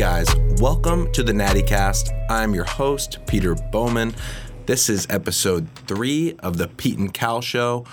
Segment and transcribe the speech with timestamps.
[0.00, 2.10] guys, welcome to the Natty Cast.
[2.30, 4.14] I'm your host, Peter Bowman.
[4.64, 7.84] This is episode three of the Pete and Cal Show.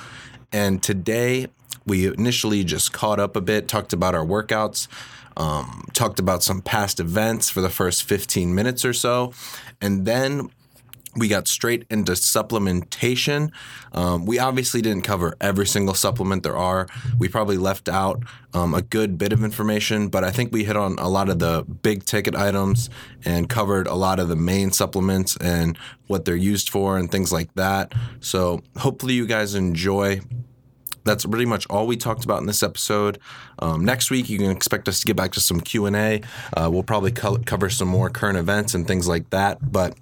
[0.53, 1.47] And today
[1.85, 4.87] we initially just caught up a bit, talked about our workouts,
[5.35, 9.33] um, talked about some past events for the first 15 minutes or so.
[9.81, 10.49] And then
[11.17, 13.51] we got straight into supplementation.
[13.91, 16.87] Um, we obviously didn't cover every single supplement there are.
[17.17, 20.77] We probably left out um, a good bit of information, but I think we hit
[20.77, 22.89] on a lot of the big ticket items
[23.25, 27.31] and covered a lot of the main supplements and what they're used for and things
[27.31, 27.93] like that.
[28.19, 30.21] So hopefully you guys enjoy
[31.07, 33.17] that's pretty much all we talked about in this episode.
[33.59, 36.21] Um, next week, you can expect us to get back to some Q and A.
[36.55, 39.71] Uh, we'll probably co- cover some more current events and things like that.
[39.71, 39.97] But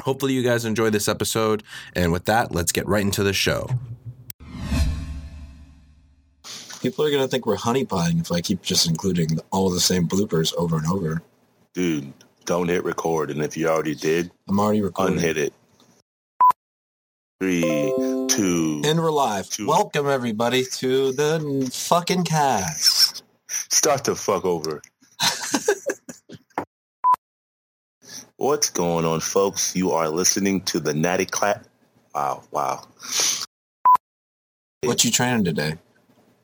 [0.00, 1.62] hopefully, you guys enjoy this episode.
[1.94, 3.68] And with that, let's get right into the show.
[6.82, 10.54] People are gonna think we're honeypotting if I keep just including all the same bloopers
[10.56, 11.22] over and over.
[11.74, 12.12] Dude,
[12.46, 13.30] don't hit record.
[13.30, 15.18] And if you already did, I'm already recording.
[15.18, 15.52] unhit it.
[17.38, 17.62] Three,
[18.28, 19.48] two, And we're live.
[19.48, 19.66] Two.
[19.66, 23.22] Welcome everybody to the fucking cast.
[23.48, 24.82] start the fuck over.
[28.40, 29.76] What's going on, folks?
[29.76, 31.66] You are listening to the Natty Clap.
[32.14, 32.86] Wow, wow.
[34.82, 35.74] What you training today?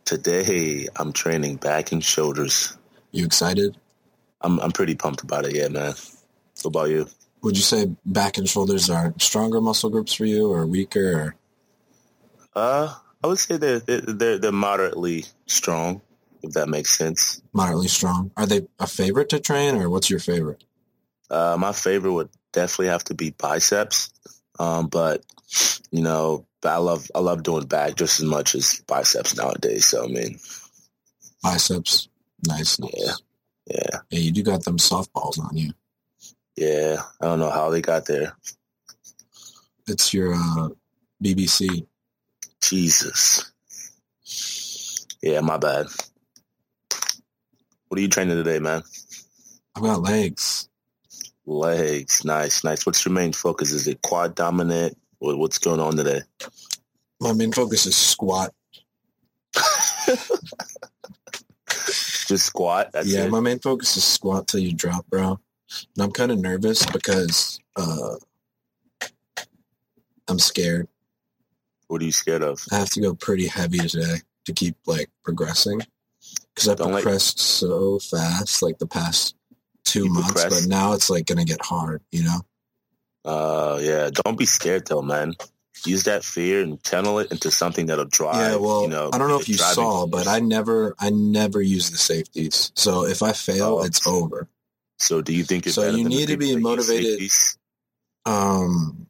[0.05, 2.77] Today, I'm training back and shoulders.
[3.13, 3.79] You excited?
[4.43, 5.95] I'm I'm pretty pumped about it, yeah, man.
[6.61, 7.07] What about you?
[7.41, 11.37] Would you say back and shoulders are stronger muscle groups for you or weaker or
[12.55, 12.95] Uh,
[13.25, 16.03] I would say they're they're they're, they're moderately strong,
[16.43, 17.41] if that makes sense.
[17.55, 18.33] moderately strong?
[18.37, 20.63] Are they a favorite to train or what's your favorite?
[21.31, 24.11] Uh, my favorite would definitely have to be biceps.
[24.59, 25.25] Um, but
[25.91, 29.87] you know, I love I love doing back just as much as biceps nowadays.
[29.87, 30.39] So I mean,
[31.43, 32.09] Biceps.
[32.47, 32.91] Nice, nice.
[32.97, 33.13] Yeah.
[33.67, 35.73] yeah, Yeah, you do got them softballs on you.
[36.57, 36.97] yeah.
[37.21, 38.37] I don't know how they got there.
[39.87, 40.69] It's your uh,
[41.23, 41.87] BBC.
[42.61, 43.53] Jesus.
[45.23, 45.87] Yeah, my bad.
[47.89, 48.83] What are you training today, man?
[49.77, 50.69] I've got legs.
[51.47, 52.85] Legs, nice, nice.
[52.85, 53.71] What's your main focus?
[53.71, 54.99] Is it quad dominant?
[55.19, 56.23] What, what's going on today?
[57.21, 58.53] My main focus is squat.
[62.27, 62.91] Just squat.
[62.93, 63.31] That's yeah, it.
[63.31, 65.39] my main focus is squat till you drop, bro.
[65.95, 68.17] And I'm kind of nervous because uh,
[70.27, 70.89] I'm scared.
[71.87, 72.61] what are you scared of?
[72.73, 75.83] I have to go pretty heavy today to keep like progressing
[76.55, 79.36] because I've Don't progressed so fast like the past
[79.97, 82.03] two months, but now it's like gonna get hard.
[82.13, 82.41] You know?
[83.25, 84.11] Uh, yeah.
[84.13, 85.35] Don't be scared though, man.
[85.85, 88.37] Use that fear and channel it into something that'll drive.
[88.53, 88.57] yeah.
[88.57, 90.27] Well, you know, I don't know if you driving saw, but.
[90.27, 92.73] I never, I never use the safeties.
[92.75, 93.85] So if I fail, Oh.
[93.85, 94.49] it's over.
[94.99, 97.31] So, do you think So you need to be motivated-
[98.25, 99.07] Um,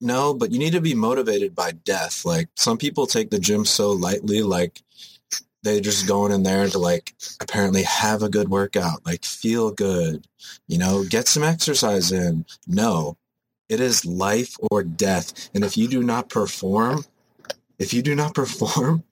[0.00, 2.24] no, but you need to be motivated by death.
[2.24, 4.82] Like some people take the gym so lightly, like
[5.62, 10.26] they just going in there to like apparently have a good workout, like feel good,
[10.66, 12.46] you know, get some exercise in.
[12.66, 13.16] No,
[13.68, 15.50] it is life or death.
[15.54, 17.04] And if you do not perform,
[17.78, 19.04] if you do not perform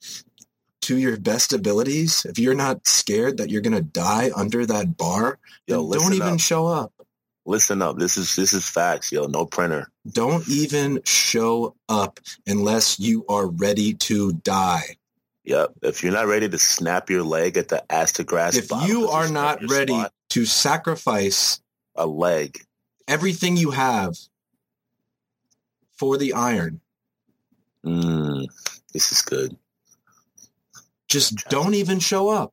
[0.82, 4.96] to your best abilities, if you're not scared that you're going to die under that
[4.96, 6.40] bar, Yo, don't even up.
[6.40, 6.92] show up.
[7.44, 7.96] Listen up.
[7.98, 9.24] This is this is facts, yo.
[9.24, 9.90] No printer.
[10.10, 14.97] Don't even show up unless you are ready to die.
[15.48, 15.72] Yep.
[15.80, 19.08] If you're not ready to snap your leg at the ass to grass, If you
[19.08, 21.58] are not ready squat, to sacrifice
[21.96, 22.58] a leg.
[23.08, 24.14] everything you have
[25.96, 26.82] for the iron,
[27.82, 28.46] Mm,
[28.92, 29.56] this is good.
[31.08, 32.52] just don't even show up.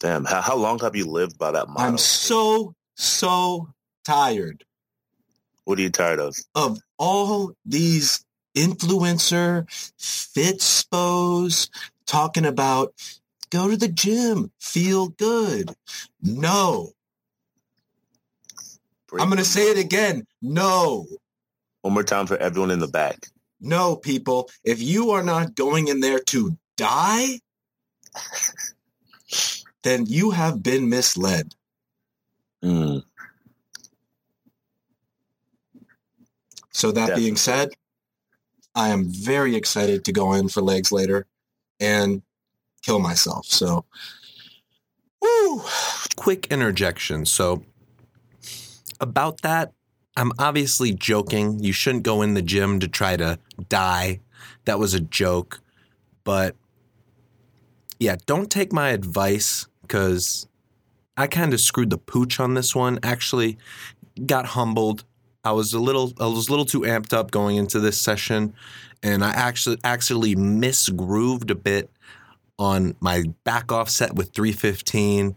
[0.00, 0.24] Damn.
[0.24, 1.86] How, how long have you lived by that motto?
[1.86, 3.68] I'm so, so
[4.04, 4.64] tired
[5.66, 6.34] what are you tired of?
[6.54, 8.24] of all these
[8.58, 9.66] influencer
[9.98, 11.68] fitspos
[12.06, 12.92] talking about
[13.50, 15.74] go to the gym, feel good.
[16.22, 16.92] No,
[19.08, 20.26] Break I'm going to say it again.
[20.42, 21.06] No,
[21.82, 23.28] One more time for everyone in the back.
[23.60, 24.50] no, people.
[24.64, 27.40] If you are not going in there to die,
[29.82, 31.54] then you have been misled.
[32.62, 33.02] Mm,
[36.72, 37.22] So that Definitely.
[37.24, 37.68] being said,
[38.78, 41.26] I am very excited to go in for legs later
[41.80, 42.22] and
[42.82, 43.46] kill myself.
[43.46, 43.84] So,
[45.20, 45.62] woo!
[46.14, 47.26] quick interjection.
[47.26, 47.64] So,
[49.00, 49.72] about that,
[50.16, 51.58] I'm obviously joking.
[51.58, 54.20] You shouldn't go in the gym to try to die.
[54.64, 55.60] That was a joke.
[56.22, 56.54] But
[57.98, 60.46] yeah, don't take my advice because
[61.16, 63.00] I kind of screwed the pooch on this one.
[63.02, 63.58] Actually,
[64.24, 65.04] got humbled.
[65.48, 68.52] I was a little I was a little too amped up going into this session,
[69.02, 71.90] and I actually actually misgrooved a bit
[72.58, 75.36] on my back offset with 315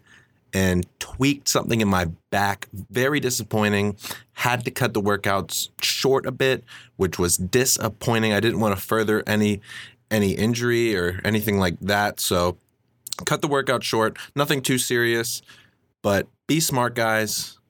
[0.53, 2.67] and tweaked something in my back.
[2.73, 3.95] Very disappointing.
[4.33, 6.65] Had to cut the workouts short a bit,
[6.97, 8.33] which was disappointing.
[8.33, 9.61] I didn't want to further any
[10.09, 12.19] any injury or anything like that.
[12.19, 12.57] So
[13.25, 14.17] cut the workout short.
[14.35, 15.41] Nothing too serious,
[16.01, 17.60] but be smart, guys.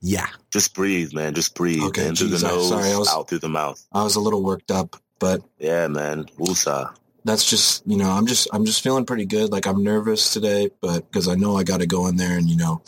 [0.00, 0.26] Yeah.
[0.52, 1.34] Just breathe, man.
[1.34, 1.82] Just breathe.
[1.82, 3.84] Okay, in through the nose, sorry, I was- out through the mouth.
[3.92, 6.26] I was a little worked up, but Yeah, man.
[6.38, 6.94] Woosah.
[7.24, 9.50] that's just you know I'm just I'm just feeling pretty good.
[9.50, 12.48] Like I'm nervous today, but because I know I got to go in there and
[12.48, 12.82] you know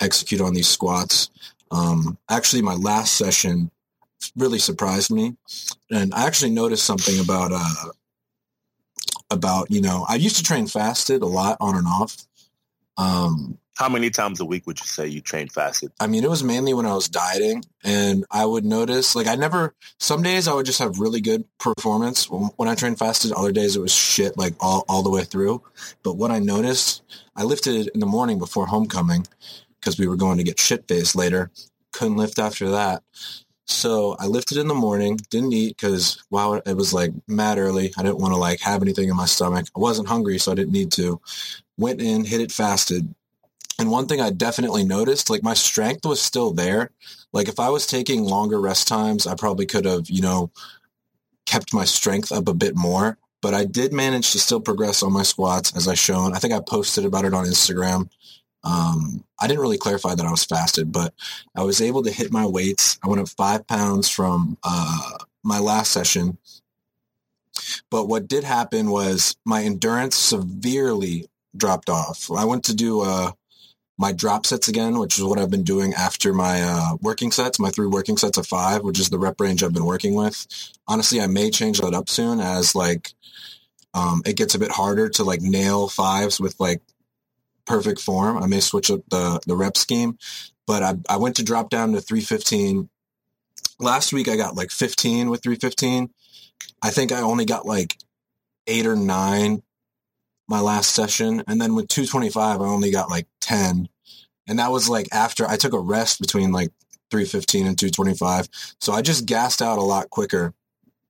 [0.00, 1.30] execute on these squats.
[1.70, 3.70] Um, actually, my last session
[4.36, 5.36] really surprised me,
[5.90, 7.90] and I actually noticed something about uh
[9.30, 12.16] about you know I used to train fasted a lot on and off.
[12.96, 15.92] Um, How many times a week would you say you train fasted?
[15.98, 19.34] I mean, it was mainly when I was dieting, and I would notice, like, I
[19.34, 19.74] never.
[19.98, 23.32] Some days I would just have really good performance when, I trained fasted.
[23.32, 25.62] Other days it was shit, like all all the way through.
[26.02, 27.02] But what I noticed,
[27.34, 29.26] I lifted in the morning before homecoming
[29.80, 31.50] because we were going to get shit faced later.
[31.92, 33.02] Couldn't lift after that,
[33.66, 35.18] so I lifted in the morning.
[35.30, 37.92] Didn't eat because wow, it was like mad early.
[37.96, 39.66] I didn't want to like have anything in my stomach.
[39.74, 41.20] I wasn't hungry, so I didn't need to.
[41.78, 43.14] Went in, hit it fasted.
[43.82, 46.92] And one thing I definitely noticed, like my strength was still there.
[47.32, 50.52] Like if I was taking longer rest times, I probably could have, you know,
[51.46, 53.18] kept my strength up a bit more.
[53.40, 56.32] But I did manage to still progress on my squats as I shown.
[56.32, 58.08] I think I posted about it on Instagram.
[58.62, 61.12] Um, I didn't really clarify that I was fasted, but
[61.56, 63.00] I was able to hit my weights.
[63.02, 66.38] I went up five pounds from uh, my last session.
[67.90, 71.26] But what did happen was my endurance severely
[71.56, 72.30] dropped off.
[72.30, 73.32] I went to do uh,
[73.98, 77.58] my drop sets again, which is what I've been doing after my uh, working sets,
[77.58, 80.46] my three working sets of five, which is the rep range I've been working with.
[80.88, 83.12] Honestly, I may change that up soon as like
[83.94, 86.80] um, it gets a bit harder to like nail fives with like
[87.66, 88.38] perfect form.
[88.42, 90.18] I may switch up the the rep scheme,
[90.66, 92.88] but I I went to drop down to 315.
[93.78, 96.10] Last week I got like 15 with 315.
[96.82, 97.98] I think I only got like
[98.66, 99.62] eight or nine
[100.48, 101.42] my last session.
[101.46, 103.88] And then with 225, I only got like 10.
[104.46, 106.72] And that was like after I took a rest between like
[107.10, 108.48] 315 and 225.
[108.80, 110.54] So I just gassed out a lot quicker.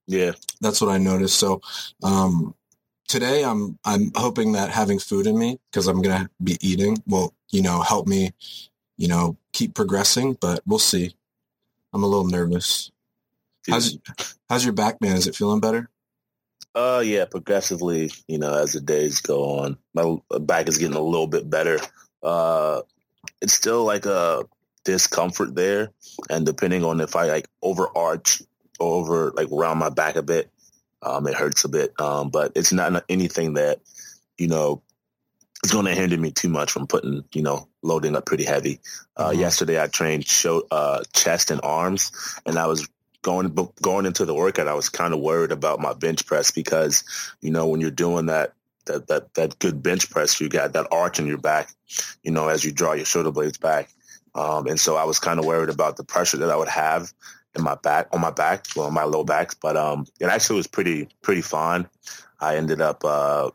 [0.05, 0.33] Yeah.
[0.59, 1.39] That's what I noticed.
[1.39, 1.61] So
[2.03, 2.53] um,
[3.07, 7.33] today I'm I'm hoping that having food in me because I'm gonna be eating will
[7.51, 8.31] you know help me
[8.97, 10.33] you know keep progressing.
[10.39, 11.15] But we'll see.
[11.93, 12.91] I'm a little nervous.
[13.69, 13.97] How's
[14.49, 15.15] how's your back, man?
[15.15, 15.89] Is it feeling better?
[16.75, 21.01] Uh, yeah, progressively, you know, as the days go on, my back is getting a
[21.01, 21.77] little bit better.
[22.23, 22.81] Uh,
[23.41, 24.45] it's still like a
[24.85, 25.91] discomfort there,
[26.29, 28.41] and depending on if I like overarch
[28.79, 30.49] or over like around my back a bit,
[31.01, 31.99] um, it hurts a bit.
[31.99, 33.79] Um, but it's not anything that
[34.37, 34.81] you know
[35.63, 38.81] it's going to hinder me too much from putting, you know, loading up pretty heavy.
[39.15, 39.39] Uh, Mhm.
[39.39, 42.11] Yesterday, I trained show, uh, chest and arms,
[42.45, 42.87] and I was
[43.21, 44.67] going going into the workout.
[44.67, 47.05] I was kind of worried about my bench press because,
[47.39, 48.53] you know, when you're doing that
[48.85, 51.69] that that that good bench press you got that arch in your back,
[52.23, 53.89] you know, as you draw your shoulder blades back.
[54.35, 57.13] Um, and so I was kind of worried about the pressure that I would have
[57.55, 59.55] in my back on my back, well, on my low back.
[59.61, 61.87] But um, it actually was pretty pretty fine.
[62.39, 63.51] I ended up uh,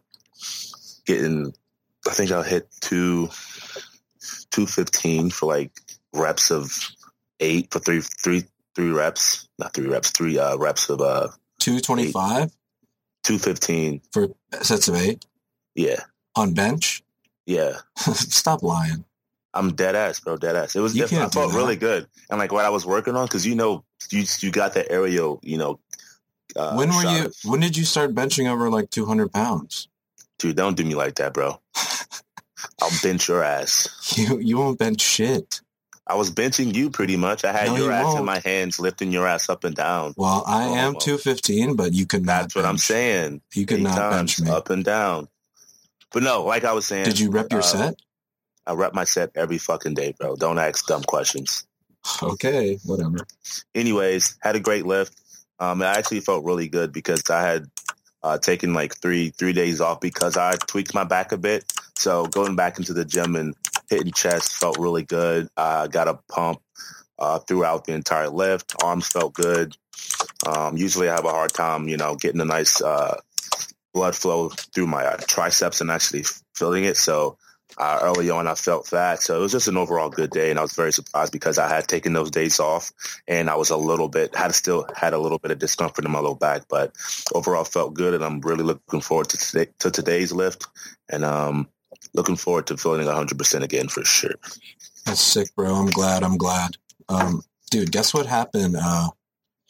[1.05, 1.53] getting,
[2.07, 3.29] I think I hit two
[4.51, 5.73] two fifteen for like
[6.15, 6.73] reps of
[7.41, 8.45] eight for three three
[8.75, 12.53] three reps, not three reps, three uh, reps of uh, two twenty five.
[13.29, 14.01] 215.
[14.11, 14.29] For
[14.63, 15.27] sets of eight?
[15.75, 16.01] Yeah.
[16.35, 17.03] On bench?
[17.45, 17.77] Yeah.
[17.97, 19.05] Stop lying.
[19.53, 20.37] I'm dead ass, bro.
[20.39, 20.75] Dead ass.
[20.75, 20.95] It was.
[20.95, 23.85] Def- I felt really good, and like what I was working on, because you know,
[24.11, 25.79] you you got the aerial, you know.
[26.57, 27.27] Uh, when were you?
[27.27, 27.35] Of.
[27.45, 29.89] When did you start benching over like 200 pounds?
[30.39, 31.61] Dude, don't do me like that, bro.
[32.81, 34.17] I'll bench your ass.
[34.17, 35.61] You you won't bench shit.
[36.09, 37.45] I was benching you pretty much.
[37.45, 38.25] I had No, your you ass in won't.
[38.27, 40.15] my hands, lifting your ass up and down.
[40.17, 42.43] Well, I Oh, am 215, but you could not.
[42.43, 43.43] That's what I'm saying.
[43.55, 44.51] You could Eight not bench me.
[44.51, 45.29] up and down.
[46.13, 47.95] But no, like I was saying, Did you rep your uh, set?
[48.67, 50.37] I rep my set every fucking day, bro.
[50.37, 51.65] Don't ask dumb questions.
[52.23, 53.19] Okay, whatever.
[53.75, 55.15] anyways, had a great lift.
[55.59, 57.67] Um, I actually felt really good because I had
[58.23, 61.71] uh, taken like three three days off because I tweaked my back a bit.
[61.99, 63.57] So going back into the gym and
[63.91, 65.49] hitting chest felt really good.
[65.57, 66.61] I got a pump
[67.19, 68.77] uh, throughout the entire lift.
[68.85, 69.77] Arms felt good.
[70.47, 73.19] Um, usually I have a hard time, you know, getting a nice uh,
[73.93, 76.23] blood flow through my uh, triceps and actually
[76.55, 76.97] feeling it.
[76.97, 77.37] So
[77.77, 79.21] uh, early on I felt fat.
[79.21, 80.51] So it was just an overall good day.
[80.51, 82.93] And I was very surprised because I had taken those days off
[83.27, 86.13] and I was a little bit, had still had a little bit of discomfort in
[86.13, 86.93] my low back, but
[87.35, 88.15] overall felt good.
[88.15, 90.65] And I'm really looking forward to, today, to today's lift
[91.09, 91.69] and um,
[92.15, 94.35] looking forward to feeling 100% again for sure.
[95.07, 95.75] That's sick, bro.
[95.75, 96.23] I'm glad.
[96.23, 96.77] I'm glad.
[97.09, 99.09] Um, dude, guess what happened uh,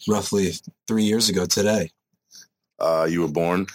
[0.09, 0.53] roughly
[0.87, 1.91] three years ago today?
[2.79, 3.67] Uh, you were born?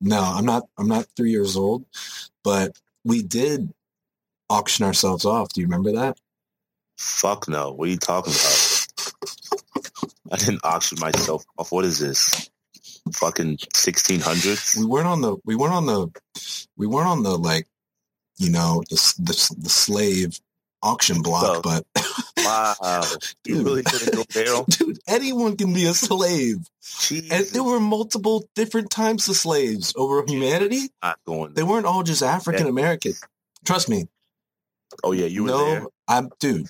[0.00, 0.64] No, I'm not.
[0.78, 1.84] I'm not three years old,
[2.42, 3.72] but we did
[4.48, 5.52] auction ourselves off.
[5.52, 6.18] Do you remember that?
[6.98, 7.72] Fuck no.
[7.72, 8.86] What are you talking about?
[10.32, 11.72] I didn't auction myself off.
[11.72, 12.49] What is this?
[13.12, 14.76] Fucking 1600s?
[14.76, 15.36] We weren't on the.
[15.44, 16.08] We weren't on the.
[16.76, 17.66] We weren't on the like,
[18.38, 20.40] you know, the the, the slave
[20.82, 21.62] auction block.
[21.62, 21.84] but
[22.38, 23.02] wow,
[23.44, 24.98] you dude, really didn't go dude.
[25.06, 26.58] Anyone can be a slave.
[27.00, 27.30] Jesus.
[27.30, 30.88] And there were multiple different types of slaves over humanity.
[31.02, 31.54] Not going.
[31.54, 33.12] They weren't all just African American.
[33.64, 34.08] Trust me.
[35.04, 35.86] Oh yeah, you were no, there.
[36.08, 36.68] I'm dude.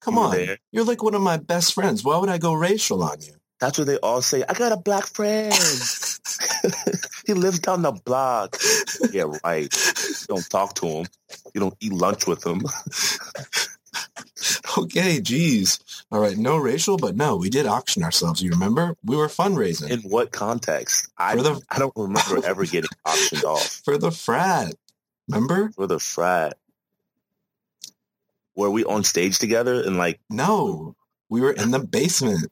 [0.00, 2.02] Come you on, you're like one of my best friends.
[2.02, 3.34] Why would I go racial on you?
[3.60, 4.42] That's what they all say.
[4.48, 5.54] I got a black friend.
[7.26, 8.56] he lives down the block.
[9.12, 9.72] Yeah, right.
[9.72, 11.06] You don't talk to him.
[11.54, 12.62] You don't eat lunch with him.
[14.78, 15.80] okay, geez.
[16.10, 18.42] All right, no racial, but no, we did auction ourselves.
[18.42, 18.96] You remember?
[19.04, 19.90] We were fundraising.
[19.90, 21.08] In what context?
[21.16, 23.82] I the, I don't remember ever getting auctioned off.
[23.84, 24.74] For the frat.
[25.28, 25.70] Remember?
[25.70, 26.56] For the frat.
[28.56, 30.96] Were we on stage together and like No.
[31.28, 32.50] We were in the basement.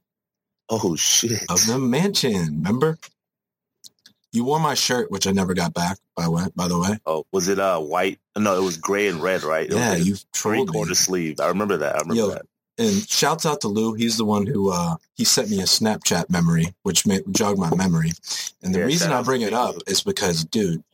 [0.70, 1.44] Oh shit.
[1.48, 2.62] Of the mansion.
[2.62, 2.98] Remember?
[4.32, 5.96] You wore my shirt, which I never got back.
[6.14, 6.98] By way, by the way.
[7.06, 8.18] Oh, was it uh white?
[8.36, 9.66] No, it was gray and red, right?
[9.66, 11.40] It yeah, like you three quarter sleeve.
[11.40, 11.96] I remember that.
[11.96, 12.46] I remember Yo, that.
[12.76, 13.94] And shouts out to Lou.
[13.94, 17.74] He's the one who uh, he sent me a Snapchat memory, which made, jogged my
[17.74, 18.12] memory.
[18.62, 20.84] And the yeah, reason I bring it up is because, dude,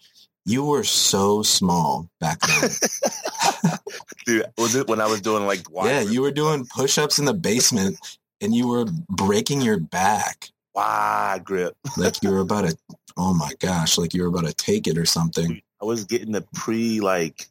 [0.47, 2.71] you were so small back then.
[4.27, 5.67] dude, was it when I was doing like?
[5.73, 7.99] Yeah, you were doing push-ups in the basement,
[8.45, 10.51] and you were breaking your back.
[10.75, 11.77] Wow, grip.
[11.97, 12.77] like you were about to.
[13.17, 13.97] Oh my gosh!
[13.97, 15.63] Like you were about to take it or something.
[15.81, 17.47] I was getting the pre like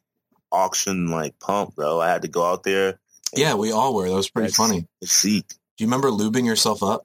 [0.52, 2.00] auction like pump, bro.
[2.00, 2.98] I had to go out there.
[3.34, 4.08] Yeah, we all were.
[4.08, 4.86] That was pretty funny.
[5.02, 5.48] Seek.
[5.48, 7.04] Do you remember lubing yourself up?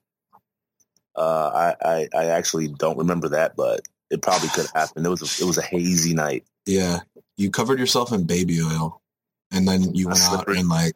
[1.16, 3.82] Uh, I, I, I actually don't remember that, but
[4.12, 5.06] it probably could happen.
[5.06, 6.44] It was a, it was a hazy night.
[6.66, 7.00] Yeah,
[7.36, 9.02] you covered yourself in baby oil,
[9.52, 10.96] and then you went out and like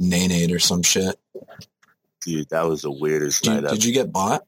[0.00, 1.16] nanade or some shit.
[2.26, 3.70] Dude, that was the weirdest did, night.
[3.70, 4.42] Did you get bought?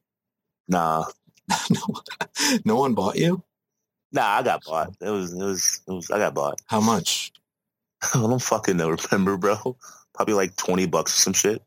[0.67, 1.05] Nah.
[1.71, 2.03] no,
[2.65, 3.43] no one bought you.
[4.11, 4.95] Nah, I got bought.
[5.01, 6.11] It was, it was, it was.
[6.11, 6.61] I got bought.
[6.67, 7.33] How much?
[8.15, 8.91] I don't fucking know.
[8.91, 9.77] Remember, bro?
[10.13, 11.63] Probably like twenty bucks or some shit.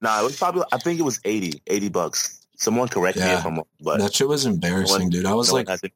[0.00, 0.62] nah, it was probably.
[0.70, 2.46] I think it was 80, 80 bucks.
[2.56, 3.26] Someone correct yeah.
[3.26, 3.66] me if I'm wrong.
[3.80, 5.26] But that shit was embarrassing, one, dude.
[5.26, 5.94] I was like, I think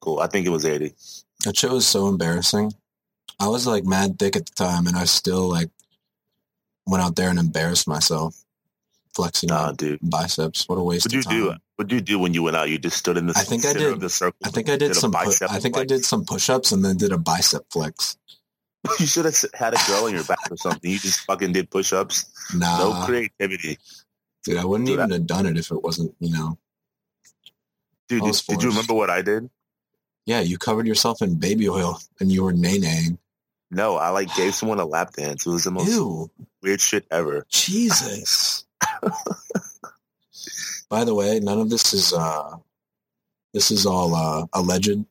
[0.00, 0.18] cool.
[0.18, 0.94] I think it was eighty.
[1.44, 2.72] That shit was so embarrassing.
[3.38, 5.70] I was like mad thick at the time, and I still like
[6.86, 8.42] went out there and embarrassed myself
[9.14, 10.00] flexing nah, dude.
[10.02, 10.68] biceps.
[10.68, 11.18] What a waste of time.
[11.20, 11.56] What'd you do?
[11.76, 12.68] What did you do when you went out?
[12.68, 14.00] You just stood in the I think I did.
[14.00, 14.38] the circle.
[14.44, 15.12] I think I did, did some.
[15.12, 15.78] Pu- I think flex.
[15.78, 18.16] I did some push-ups and then did a bicep flex.
[18.98, 20.90] you should have had a girl on your back or something.
[20.90, 22.54] You just fucking did push-ups.
[22.54, 23.78] Nah, no creativity.
[24.44, 26.58] Dude, I wouldn't dude, even I, have done it if it wasn't, you know.
[28.08, 29.48] Dude, did, did, you remember what I did?
[30.26, 32.78] Yeah, you covered yourself in baby oil and you were nay
[33.74, 35.46] No, I like gave someone a lap dance.
[35.46, 36.30] It was the most Ew.
[36.62, 37.46] weird shit ever.
[37.48, 38.66] Jesus.
[40.90, 42.56] By the way, none of this is uh
[43.54, 45.06] this is all uh alleged.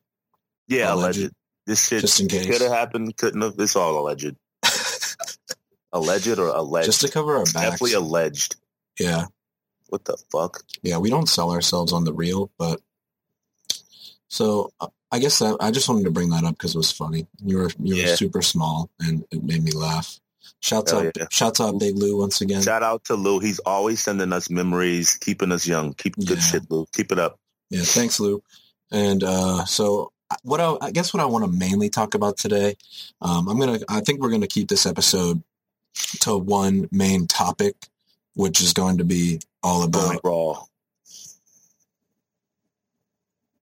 [0.68, 1.18] Yeah, alleged.
[1.18, 1.34] alleged.
[1.66, 3.54] This shit just in case could have happened, couldn't have.
[3.58, 4.36] It's all alleged.
[5.92, 6.86] alleged or alleged?
[6.86, 7.52] Just to cover our backs.
[7.54, 8.54] Definitely alleged.
[8.96, 9.26] Yeah.
[9.88, 10.62] What the fuck?
[10.82, 12.80] Yeah, we don't sell ourselves on the real, but
[14.28, 16.90] so uh, I guess that I just wanted to bring that up because it was
[16.90, 17.26] funny.
[17.44, 20.18] You were you were super small and it made me laugh.
[20.60, 21.26] Shouts Hell out, yeah.
[21.30, 22.62] shouts out, Big Lou once again.
[22.62, 23.38] Shout out to Lou.
[23.40, 25.92] He's always sending us memories, keeping us young.
[25.92, 26.36] Keep good yeah.
[26.38, 26.86] shit, Lou.
[26.94, 27.38] Keep it up.
[27.68, 28.42] Yeah, thanks, Lou.
[28.90, 32.76] And uh, so, what I, I, guess what I want to mainly talk about today,
[33.20, 33.80] um, I'm gonna.
[33.88, 35.42] I think we're gonna keep this episode
[36.20, 37.74] to one main topic,
[38.34, 40.64] which is going to be all about going raw,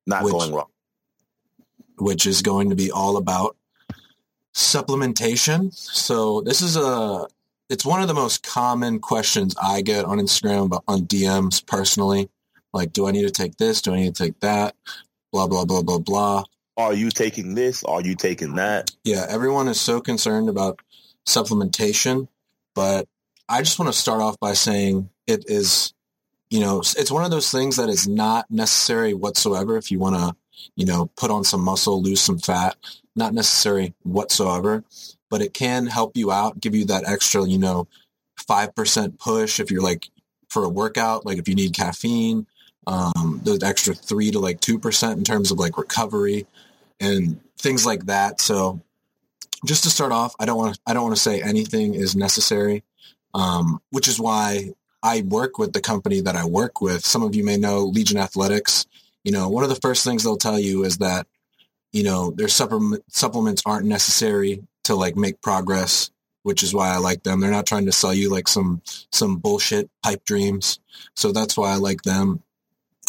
[0.07, 0.67] not which, going raw,
[2.01, 3.57] which is going to be all about
[4.55, 5.73] supplementation.
[5.73, 7.27] So this is a
[7.69, 12.29] it's one of the most common questions I get on Instagram but on DMs personally.
[12.73, 13.83] Like, do I need to take this?
[13.83, 14.75] Do I need to take that?
[15.33, 16.45] Blah blah blah blah blah.
[16.77, 17.85] Are you taking this?
[17.85, 18.91] Are you taking that?
[19.05, 20.81] Yeah, everyone is so concerned about
[21.27, 22.29] supplementation,
[22.75, 23.07] but
[23.49, 25.93] I just want to start off by saying it is,
[26.51, 30.17] you know, it's one of those things that is not necessary whatsoever if you want
[30.17, 30.37] to,
[30.77, 32.77] you know, put on some muscle, lose some fat
[33.17, 34.85] not necessary whatsoever,
[35.29, 37.87] but it can help you out, give you that extra, you know,
[38.49, 40.09] 5% push if you're like
[40.49, 42.47] for a workout, like if you need caffeine,
[42.87, 46.47] um, the extra three to like 2% in terms of like recovery
[46.99, 48.41] and things like that.
[48.41, 48.81] So
[49.65, 52.17] just to start off, I don't want to, I don't want to say anything is
[52.17, 52.83] necessary,
[53.35, 54.71] um, which is why
[55.03, 57.05] I work with the company that I work with.
[57.05, 58.87] Some of you may know Legion Athletics.
[59.25, 61.27] You know, one of the first things they'll tell you is that,
[61.93, 66.11] you know, their supplement, supplements aren't necessary to like make progress,
[66.43, 67.41] which is why I like them.
[67.41, 70.81] They're not trying to sell you like some, some bullshit pipe dreams.
[71.15, 72.43] So that's why I like them.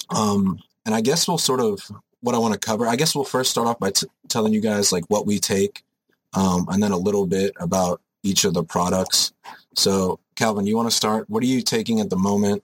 [0.10, 1.80] Um, and I guess we'll sort of,
[2.24, 4.62] what I want to cover, I guess we'll first start off by t- telling you
[4.62, 5.84] guys like what we take,
[6.34, 9.34] um, and then a little bit about each of the products.
[9.76, 11.28] So Calvin, you want to start?
[11.32, 12.64] What are you taking at the moment?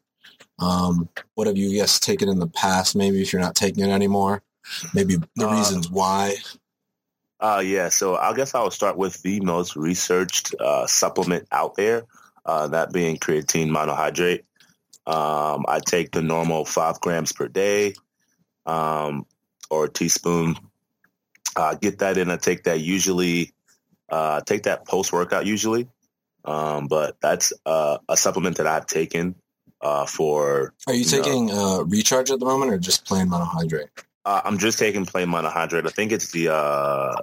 [0.60, 2.96] Um, what have you guys taken in the past?
[2.96, 4.42] Maybe if you're not taking it anymore,
[4.94, 6.36] maybe the Uh, reasons why.
[7.40, 11.76] Uh, yeah, so I guess I will start with the most researched uh, supplement out
[11.76, 12.06] there,
[12.46, 14.44] uh, that being creatine monohydrate.
[15.06, 17.94] Um, I take the normal five grams per day
[18.66, 19.26] um,
[19.70, 20.58] or a teaspoon.
[21.56, 22.32] Uh, get that in.
[22.32, 23.54] I take that usually,
[24.10, 25.88] uh, take that post workout usually.
[26.44, 29.36] Um, but that's uh, a supplement that I've taken
[29.82, 33.30] uh, for Are you you know- taking uh, recharge at the moment or just plain
[33.30, 33.88] monohydrate?
[34.26, 35.88] Uh, I'm just taking plain monohydrate.
[35.88, 37.16] I think it's the uh,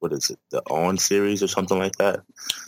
[0.00, 0.38] what is it?
[0.50, 2.22] The On series or something like that.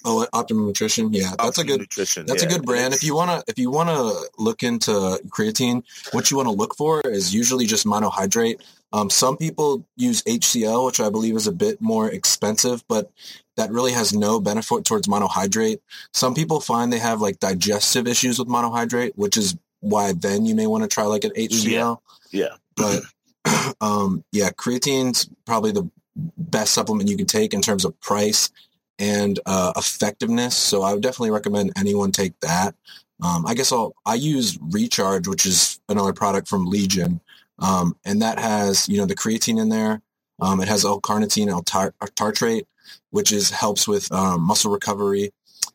[0.05, 1.13] Oh, Optimum Nutrition.
[1.13, 1.81] Yeah, that's a good.
[1.81, 2.27] nutrition.
[2.27, 2.95] That's a good brand.
[2.95, 4.93] If you wanna, if you wanna look into
[5.29, 8.61] creatine, what you wanna look for is usually just monohydrate.
[8.93, 13.11] Um, some people use HCl, which I believe is a bit more expensive, but
[13.57, 15.81] that really has no benefit towards monohydrate.
[16.13, 20.55] Some people find they have like digestive issues with monohydrate, which is why then you
[20.55, 21.99] may want to try like an HCl.
[22.31, 22.47] Yeah.
[22.47, 22.57] Yeah.
[22.77, 28.51] But um, yeah, creatine's probably the best supplement you can take in terms of price
[28.99, 30.57] and uh, effectiveness.
[30.57, 32.75] So I would definitely recommend anyone take that.
[33.23, 37.21] Um, I guess I'll I use Recharge, which is another product from Legion,
[37.59, 40.03] um, and that has you know the creatine in there.
[40.41, 42.65] Um, it has L-carnitine, L-tartrate,
[43.11, 45.31] which is helps with um, muscle recovery.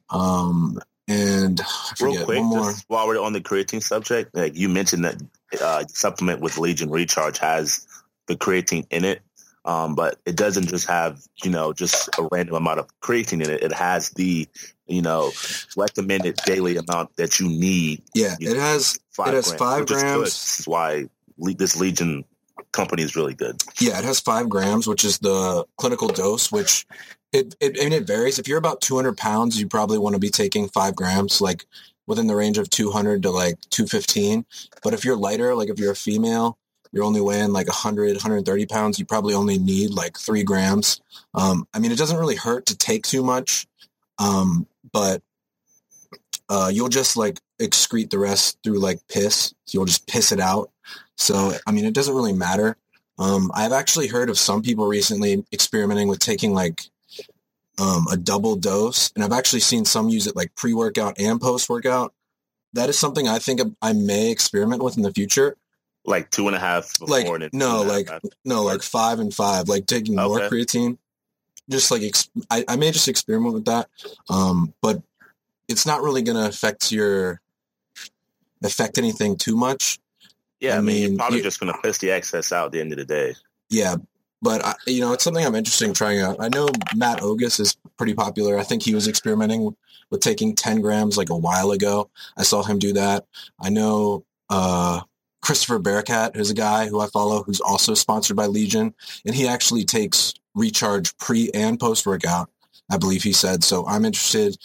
[0.10, 1.62] Um, and
[2.02, 2.71] Real quick, one more.
[2.71, 5.21] just while we're on the creatine subject, like you mentioned that
[5.62, 7.88] uh, supplement with Legion Recharge has
[8.28, 9.21] the creatine in it,
[9.67, 13.51] um, but it doesn't just have you know just a random amount of creatine in
[13.51, 13.62] it.
[13.62, 14.47] It has the
[14.88, 15.32] you know
[15.75, 18.01] recommended daily amount that you need.
[18.15, 20.23] Yeah, you it know, has Five It has grams, five grams.
[20.25, 22.23] This is why Le- this Legion
[22.71, 23.60] company is really good.
[23.80, 26.86] Yeah, it has five grams, which is the clinical dose, which
[27.34, 28.38] it, it, I mean, it varies.
[28.38, 31.65] If you're about 200 pounds, you probably want to be taking five grams, like
[32.06, 34.45] within the range of 200 to like 215.
[34.84, 36.60] But if you're lighter, like if you're a female,
[36.91, 41.02] you're only weighing like 100, 130 pounds, you probably only need like three grams.
[41.34, 43.67] Um, I mean, it doesn't really hurt to take too much,
[44.19, 45.21] um, but
[46.50, 49.54] uh, you'll just like excrete the rest through like piss.
[49.69, 50.71] You'll just piss it out.
[51.15, 52.78] So, I mean, it doesn't really matter.
[53.19, 56.82] Um, I've actually heard of some people recently experimenting with taking like
[57.80, 62.13] um, a double dose, and I've actually seen some use it like pre-workout and post-workout.
[62.73, 65.58] That is something I think I may experiment with in the future.
[66.08, 68.10] Like two and a half before Like, no, like
[68.46, 70.98] no, like five and five, like taking more creatine.
[71.70, 73.89] Just like ex- I, I may just experiment with that,
[74.30, 75.02] um, but
[75.67, 77.41] it's not really going to affect your
[78.63, 80.00] affect anything too much.
[80.60, 80.76] yeah.
[80.76, 82.80] I I mean, mean, you're probably you- just gonna piss the excess out at the
[82.80, 83.36] end of the day.
[83.70, 83.98] Yeah,
[84.41, 86.38] but I, you know, it's something I'm interested in trying out.
[86.39, 88.58] I know Matt Ogus is pretty popular.
[88.58, 89.76] I think he was experimenting
[90.10, 92.10] with taking 10 grams like a while ago.
[92.38, 93.26] I saw him do that.
[93.60, 95.02] I know uh,
[95.47, 98.93] Christopher Barakat is a guy who I follow who's also sponsored by Legion,
[99.25, 102.49] and he actually takes recharge pre and post workout.
[102.91, 103.63] I believe he said.
[103.63, 104.57] So I'm interested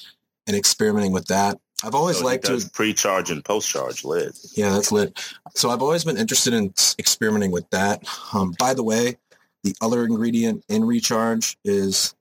[0.48, 1.60] in experimenting with that.
[1.84, 4.36] I've always So liked to pre-charge and post-charge lit.
[4.56, 5.16] yeah, that's lit.
[5.54, 8.04] So I've always been interested in experimenting with that.
[8.32, 9.18] Um, by the way,
[9.62, 12.12] the other ingredient in Recharge is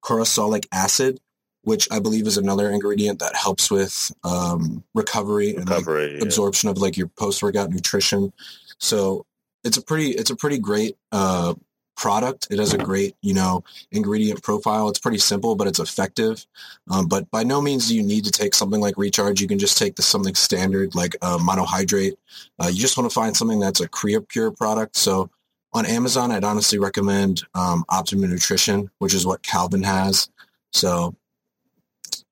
[0.00, 1.20] corosolic acid,
[1.66, 6.22] which I believe is another ingredient that helps with um, recovery and like, yeah.
[6.22, 8.32] absorption of like your post-workout nutrition.
[8.78, 9.26] So
[9.64, 11.54] it's a pretty it's a pretty great uh,
[11.96, 12.46] product.
[12.52, 14.88] It has a great you know ingredient profile.
[14.88, 16.46] It's pretty simple, but it's effective.
[16.88, 19.40] Um, but by no means do you need to take something like Recharge.
[19.40, 22.14] You can just take the something standard like uh, monohydrate.
[22.62, 24.94] Uh, you just want to find something that's a Pure product.
[24.94, 25.30] So
[25.72, 30.30] on Amazon, I'd honestly recommend um, Optimum Nutrition, which is what Calvin has.
[30.72, 31.16] So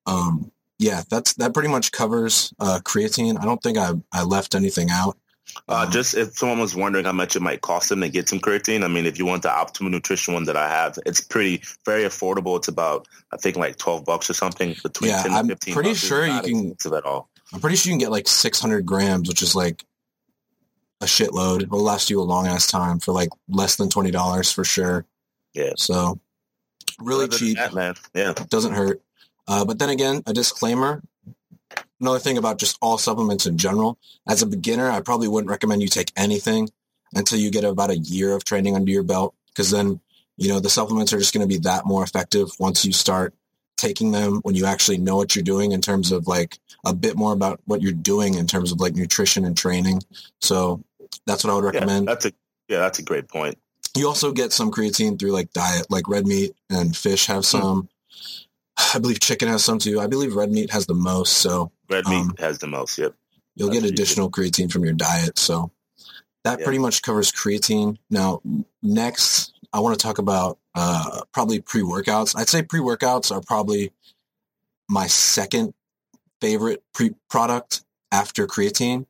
[0.05, 3.39] um, yeah, that's that pretty much covers uh, creatine.
[3.39, 5.17] I don't think I I left anything out.
[5.69, 8.27] Uh, Um, just if someone was wondering how much it might cost them to get
[8.27, 11.21] some creatine, I mean, if you want the optimal nutrition one that I have, it's
[11.21, 12.57] pretty very affordable.
[12.57, 15.73] It's about I think like twelve bucks or something between Yeah, ten I'm to fifteen.
[15.73, 15.99] pretty bucks.
[15.99, 17.29] Sure you can- at all.
[17.53, 19.85] I'm pretty sure you can get like 600 grams, which is like
[20.99, 21.61] a shitload.
[21.61, 25.05] It'll last you a long ass time for like less than twenty dollars for sure.
[25.53, 25.73] Yeah.
[25.77, 26.19] So
[26.99, 27.57] really Other cheap.
[27.57, 27.95] that, man.
[28.13, 29.01] Yeah, doesn't hurt.
[29.47, 31.01] Uh, but then again, a disclaimer.
[31.99, 33.97] Another thing about just all supplements in general.
[34.27, 36.69] As a beginner, I probably wouldn't recommend you take anything
[37.13, 39.99] until you get about a year of training under your belt, because then
[40.37, 43.33] you know the supplements are just going to be that more effective once you start
[43.77, 44.39] taking them.
[44.43, 47.61] When you actually know what you're doing in terms of like a bit more about
[47.65, 50.01] what you're doing in terms of like nutrition and training.
[50.41, 50.83] So
[51.25, 52.07] that's what I would yeah, recommend.
[52.07, 52.33] that's a
[52.67, 53.57] yeah, that's a great point.
[53.95, 57.89] You also get some creatine through like diet, like red meat and fish have some.
[58.93, 59.99] I believe chicken has some too.
[59.99, 62.97] I believe red meat has the most, so Red meat Um, has the most.
[62.97, 63.13] Yep.
[63.55, 65.37] you'll That's get additional creatine from your diet.
[65.39, 65.71] So
[66.43, 66.65] that Yeah.
[66.65, 67.97] pretty much covers creatine.
[68.09, 68.41] Now,
[68.83, 72.35] next, I want to talk about uh, probably pre-workouts.
[72.35, 73.93] I'd say pre-workouts are probably
[74.89, 75.73] my second
[76.41, 79.05] favorite pre product after creatine.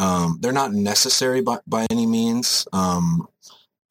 [0.00, 2.66] Um, they're not necessary by, by any means.
[2.72, 3.28] Um,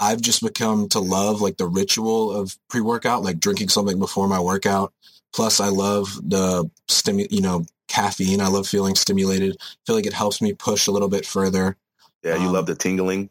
[0.01, 4.39] I've just become to love like the ritual of pre-workout, like drinking something before my
[4.39, 4.93] workout.
[5.31, 8.41] Plus, I love the stimu- you know, caffeine.
[8.41, 9.55] I love feeling stimulated.
[9.61, 11.77] I feel like it helps me push a little bit further.
[12.23, 13.29] Yeah, you Um, love the tingling.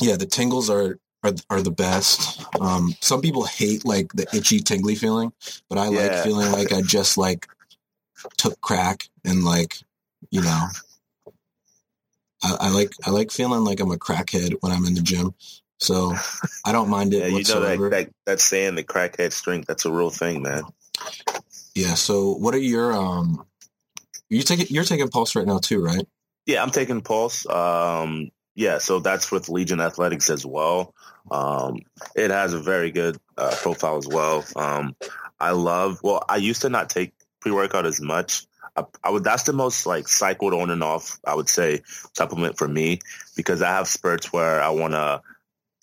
[0.00, 2.44] Yeah, the tingles are are, are the best.
[2.60, 5.32] Um, some people hate like the itchy, tingly feeling,
[5.68, 7.48] but I like feeling like I just like
[8.36, 9.78] took crack and like
[10.30, 10.66] you know,
[12.42, 15.34] I, I like I like feeling like I'm a crackhead when I'm in the gym.
[15.78, 16.14] So
[16.64, 19.66] I don't mind it Yeah, you know that, that that saying, the crackhead strength.
[19.66, 20.64] That's a real thing, man.
[21.74, 21.94] yeah.
[21.94, 23.46] So what are your um?
[24.28, 26.06] you taking, you're taking pulse right now too, right?
[26.48, 27.46] Yeah, I'm taking Pulse.
[27.46, 30.94] Um, yeah, so that's with Legion Athletics as well.
[31.30, 31.80] Um,
[32.16, 34.44] it has a very good uh, profile as well.
[34.56, 34.96] Um,
[35.38, 36.00] I love.
[36.02, 38.46] Well, I used to not take pre workout as much.
[38.76, 39.24] I, I would.
[39.24, 41.20] That's the most like cycled on and off.
[41.26, 41.82] I would say
[42.14, 43.00] supplement for me
[43.36, 45.20] because I have spurts where I want to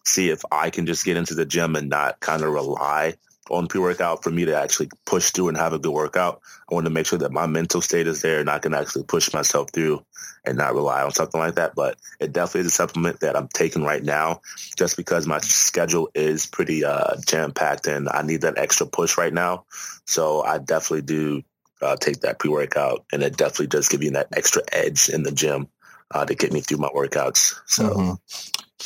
[0.06, 3.16] see if I can just get into the gym and not kind of rely
[3.50, 6.42] on pre-workout for me to actually push through and have a good workout.
[6.70, 9.04] I want to make sure that my mental state is there and I can actually
[9.04, 10.04] push myself through
[10.44, 11.76] and not rely on something like that.
[11.76, 14.42] But it definitely is a supplement that I'm taking right now
[14.76, 19.34] just because my schedule is pretty uh, jam-packed and I need that extra push right
[19.34, 19.66] now.
[20.06, 21.44] So I definitely do
[21.84, 25.32] uh, take that pre-workout and it definitely does give you that extra edge in the
[25.32, 25.68] gym
[26.10, 27.54] uh, to get me through my workouts.
[27.68, 28.20] So Mhm.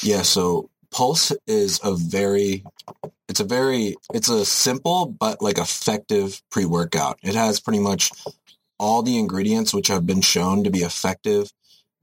[0.01, 0.23] yeah.
[0.23, 2.63] So Pulse is a very,
[3.27, 7.19] it's a very, it's a simple but like effective pre-workout.
[7.21, 8.11] It has pretty much
[8.79, 11.51] all the ingredients which have been shown to be effective.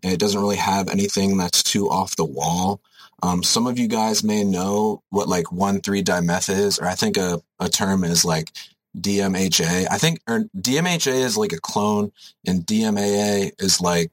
[0.02, 2.80] And it doesn't really have anything that's too off the wall.
[3.22, 6.94] Um, some of you guys may know what like one three dimeth is, or I
[6.94, 8.52] think a, a term is like
[8.98, 9.86] DMHA.
[9.90, 12.12] I think or DMHA is like a clone,
[12.46, 14.12] and DMAA is like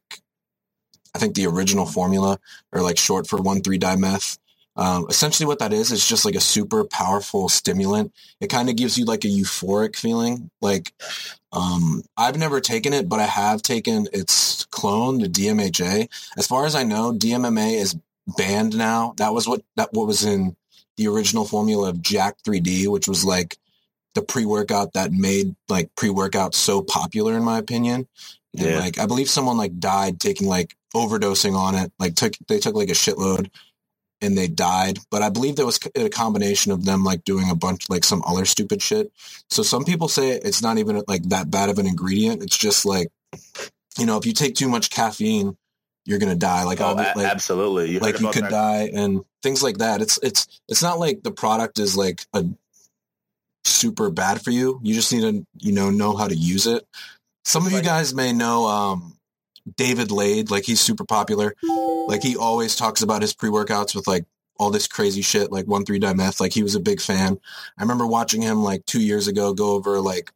[1.14, 2.40] I think the original formula,
[2.72, 4.38] or like short for one three dimeth.
[4.76, 8.12] Um, essentially, what that is is just like a super powerful stimulant.
[8.42, 10.50] It kind of gives you like a euphoric feeling.
[10.62, 10.94] Like
[11.52, 16.10] um, I've never taken it, but I have taken its clone, the DMHA.
[16.38, 17.96] As far as I know, DMMA is
[18.38, 19.14] banned now.
[19.18, 20.56] That was what that what was in
[20.98, 23.58] the original formula of Jack 3D, which was like
[24.16, 28.08] the pre-workout that made like pre-workout so popular in my opinion.
[28.58, 28.80] And Yeah.
[28.80, 31.92] like I believe someone like died taking like overdosing on it.
[32.00, 33.50] Like took they took like a shitload
[34.24, 35.00] and they died.
[35.12, 38.24] But I believe there was a combination of them like doing a bunch like some
[38.26, 39.12] other stupid shit.
[39.50, 42.42] So some people say it's not even like that bad of an ingredient.
[42.42, 43.10] It's just like
[43.98, 45.58] you know if you take too much caffeine,
[46.06, 46.64] you're gonna die.
[46.64, 47.92] Like Oh, like absolutely.
[47.92, 48.52] You like you could that?
[48.52, 50.02] die and things like that.
[50.02, 52.46] It's it's it's not like the product is like a
[53.66, 54.80] super bad for you.
[54.84, 56.86] You just need to you know know how to use it.
[57.46, 59.18] Some of you guys may know um,
[59.78, 61.56] David Laid, like he's super popular.
[62.08, 64.26] Like he always talks about his pre workouts with like
[64.60, 66.40] all this crazy shit, like one three dimeth.
[66.40, 67.40] Like he was a big fan.
[67.78, 70.32] I remember watching him like two years ago go over like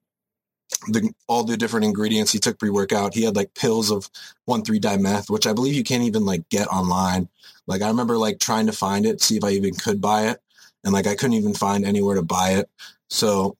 [0.87, 3.13] the all the different ingredients he took pre workout.
[3.13, 4.09] He had like pills of
[4.45, 7.29] one three dimeth, which I believe you can't even like get online.
[7.67, 10.39] Like I remember like trying to find it, see if I even could buy it,
[10.83, 12.69] and like I couldn't even find anywhere to buy it.
[13.09, 13.57] So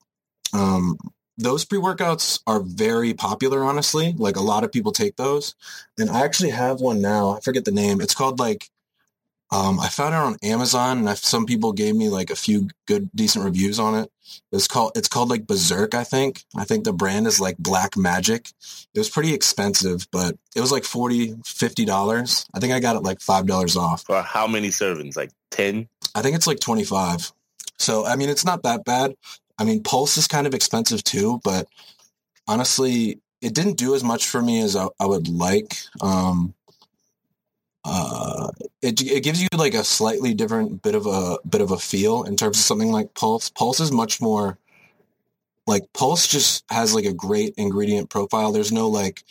[0.52, 0.98] um,
[1.38, 4.14] those pre workouts are very popular, honestly.
[4.18, 5.54] Like a lot of people take those,
[5.98, 7.30] and I actually have one now.
[7.36, 8.00] I forget the name.
[8.00, 8.68] It's called like
[9.50, 12.68] Um, I found it on Amazon, and I, some people gave me like a few
[12.86, 14.10] good, decent reviews on it.
[14.52, 16.44] It's called it's called like Berserk, I think.
[16.54, 18.50] I think the brand is like Black Magic.
[18.92, 22.44] It was pretty expensive, but it was like 40 50 dollars.
[22.52, 24.04] I think I got it like five dollars off.
[24.04, 25.16] For how many servings?
[25.16, 25.88] Like ten?
[26.14, 27.32] I think it's like twenty five.
[27.78, 29.14] So I mean, it's not that bad.
[29.58, 31.68] I mean, Pulse is kind of expensive too, but
[32.46, 35.76] honestly, it didn't do as much for me as I, I would like.
[36.00, 36.54] Um,
[37.84, 38.48] uh,
[38.82, 42.24] it it gives you like a slightly different bit of a bit of a feel
[42.24, 43.48] in terms of something like Pulse.
[43.50, 44.58] Pulse is much more
[45.66, 48.52] like Pulse just has like a great ingredient profile.
[48.52, 49.22] There's no like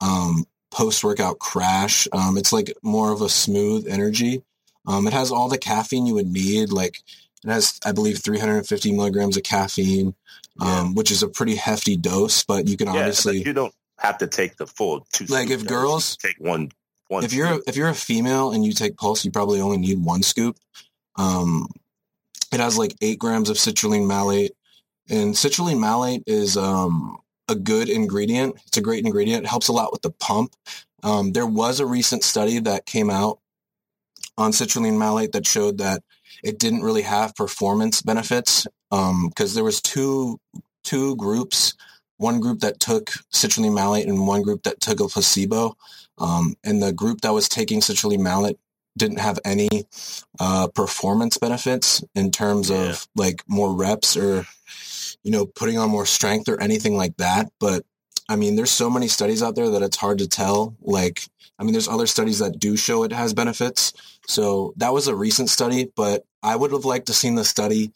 [0.00, 2.06] um, post workout crash.
[2.12, 4.42] Um, it's like more of a smooth energy.
[4.86, 6.70] Um, it has all the caffeine you would need.
[6.70, 7.02] Like
[7.44, 10.14] it has, I believe, 350 milligrams of caffeine,
[10.60, 10.80] Yeah.
[10.80, 12.42] um, which is a pretty hefty dose.
[12.44, 15.26] But you can Yeah, obviously you don't have to take the full two.
[15.26, 15.68] Like, if dose.
[15.68, 16.70] girls- take one,
[17.08, 17.24] one.
[17.24, 20.22] if you're if you're a female and you take pulse you probably only need one
[20.22, 20.56] scoop
[21.16, 21.66] um
[22.52, 24.52] it has like eight grams of citrulline malate
[25.08, 29.72] and citrulline malate is um a good ingredient it's a great ingredient it helps a
[29.72, 30.54] lot with the pump
[31.02, 33.40] um there was a recent study that came out
[34.38, 36.02] on citrulline malate that showed that
[36.42, 40.38] it didn't really have performance benefits um because there was two
[40.84, 41.74] two groups
[42.18, 45.74] one group that took citrulline malate and one group that took a placebo
[46.18, 48.58] um, and the group that was taking citrulline malate
[48.98, 49.68] didn't have any
[50.38, 52.90] uh, performance benefits in terms Yeah.
[52.90, 54.46] of like more reps or
[55.22, 57.50] you know putting on more strength or anything like that.
[57.58, 57.84] But
[58.30, 60.76] I mean, there's so many studies out there that it's hard to tell.
[60.80, 63.92] Like, I mean, there's other studies that do show it has benefits.
[64.28, 67.90] So that was a recent study, but I would have liked to seen the study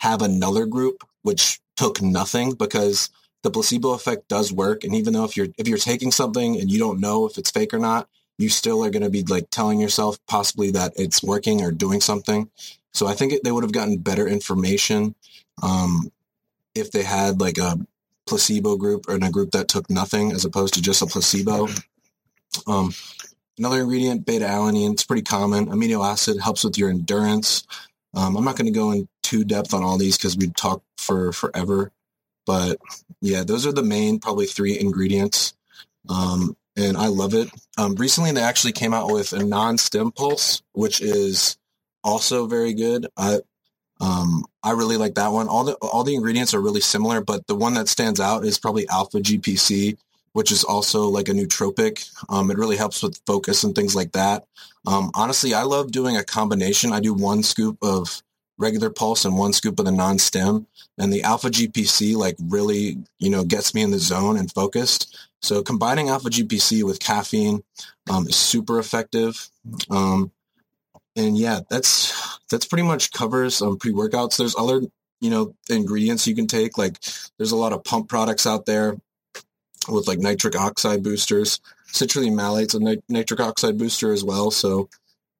[0.00, 3.08] have another group which took nothing because
[3.42, 6.70] the placebo effect does work and even though if you're if you're taking something and
[6.70, 9.48] you don't know if it's fake or not you still are going to be like
[9.50, 12.50] telling yourself possibly that it's working or doing something
[12.92, 15.14] so i think it, they would have gotten better information
[15.62, 16.10] um,
[16.74, 17.78] if they had like a
[18.26, 21.68] placebo group or in a group that took nothing as opposed to just a placebo
[22.66, 22.92] um,
[23.58, 27.64] another ingredient beta alanine it's pretty common amino acid helps with your endurance
[28.14, 30.82] um, i'm not going to go in too depth on all these because we'd talk
[30.96, 31.90] for forever
[32.46, 32.78] but
[33.20, 35.54] yeah, those are the main probably three ingredients.
[36.08, 37.50] Um, and I love it.
[37.78, 41.56] Um, recently, they actually came out with a non-stim pulse, which is
[42.02, 43.06] also very good.
[43.16, 43.40] I
[44.02, 45.48] um, I really like that one.
[45.48, 48.58] All the all the ingredients are really similar, but the one that stands out is
[48.58, 49.96] probably Alpha GPC,
[50.32, 52.10] which is also like a nootropic.
[52.28, 54.44] Um, it really helps with focus and things like that.
[54.86, 56.92] Um, honestly, I love doing a combination.
[56.92, 58.22] I do one scoop of
[58.58, 60.66] regular pulse and one scoop of the non-stim
[60.98, 65.16] and the alpha gpc like really you know gets me in the zone and focused
[65.40, 67.64] so combining alpha gpc with caffeine
[68.10, 69.48] um, is super effective
[69.90, 70.30] um,
[71.16, 74.82] and yeah that's that's pretty much covers um, pre-workouts there's other
[75.20, 76.98] you know ingredients you can take like
[77.38, 78.96] there's a lot of pump products out there
[79.88, 84.88] with like nitric oxide boosters citrulline malate's a nit- nitric oxide booster as well so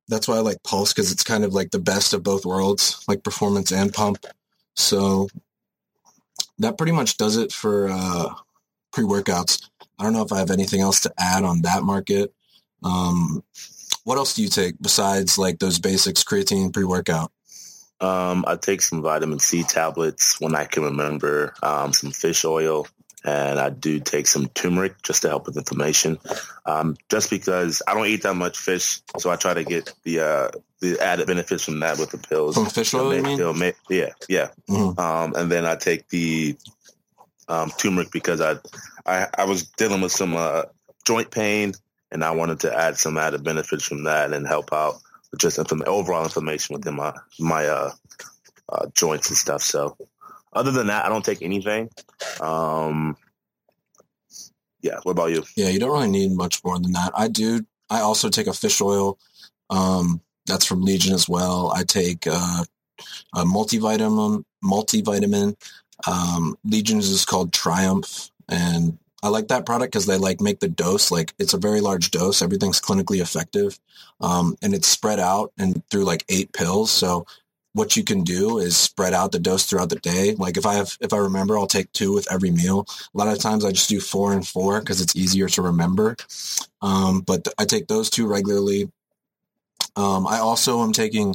[0.08, 3.04] that's why I like Pulse because it's kind of like the best of both worlds,
[3.08, 4.26] like performance and pump.
[4.74, 5.28] So
[6.58, 8.34] that pretty much does it for uh,
[8.92, 9.68] pre-workouts.
[9.98, 12.32] I don't know if I have anything else to add on that market.
[12.82, 13.44] Um,
[14.04, 17.30] what else do you take besides like those basics, creatine, pre-workout?
[18.00, 22.88] Um, I take some vitamin C tablets when I can remember, um, some fish oil,
[23.24, 26.18] and I do take some turmeric just to help with inflammation.
[26.66, 30.20] Um, just because I don't eat that much fish, so I try to get the
[30.20, 30.48] uh,
[30.80, 32.56] the added benefits from that with the pills.
[32.56, 33.38] From fish oil, you mean?
[33.38, 33.56] it'll
[33.88, 34.48] yeah, yeah.
[34.68, 34.98] Mhm.
[34.98, 36.56] Um, and then I take the
[37.48, 38.56] um, turmeric because I,
[39.06, 40.62] I I was dealing with some uh,
[41.04, 41.74] joint pain,
[42.12, 44.96] and I wanted to add some added benefits from that and help out
[45.30, 47.92] with just inflama- overall inflammation within my my uh,
[48.68, 49.62] uh, joints and stuff.
[49.62, 49.96] So,
[50.52, 51.90] other than that, I don't take anything.
[52.40, 53.16] Um,
[54.82, 54.98] yeah.
[55.02, 55.42] What about you?
[55.56, 57.12] Yeah, you don't really need much more than that.
[57.14, 57.64] I do.
[57.88, 59.18] I also take a fish oil.
[59.70, 61.72] Um, that's from Legion as well.
[61.74, 62.64] I take uh,
[63.34, 64.44] a multivitamin.
[64.62, 65.56] Multivitamin.
[66.06, 70.68] Um, Legion's is called Triumph, and I like that product because they like make the
[70.68, 72.42] dose like it's a very large dose.
[72.42, 73.78] Everything's clinically effective,
[74.20, 76.90] um, and it's spread out and through like eight pills.
[76.90, 77.26] So
[77.74, 80.34] what you can do is spread out the dose throughout the day.
[80.34, 82.86] Like if I have, if I remember, I'll take two with every meal.
[83.14, 86.16] A lot of times I just do four and four because it's easier to remember.
[86.82, 88.90] Um, but th- I take those two regularly.
[89.96, 91.34] Um, I also am taking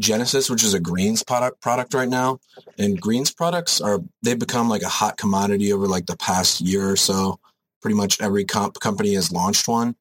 [0.00, 2.40] Genesis, which is a greens product product right now.
[2.78, 6.88] And greens products are they've become like a hot commodity over like the past year
[6.90, 7.38] or so.
[7.80, 9.94] Pretty much every comp company has launched one.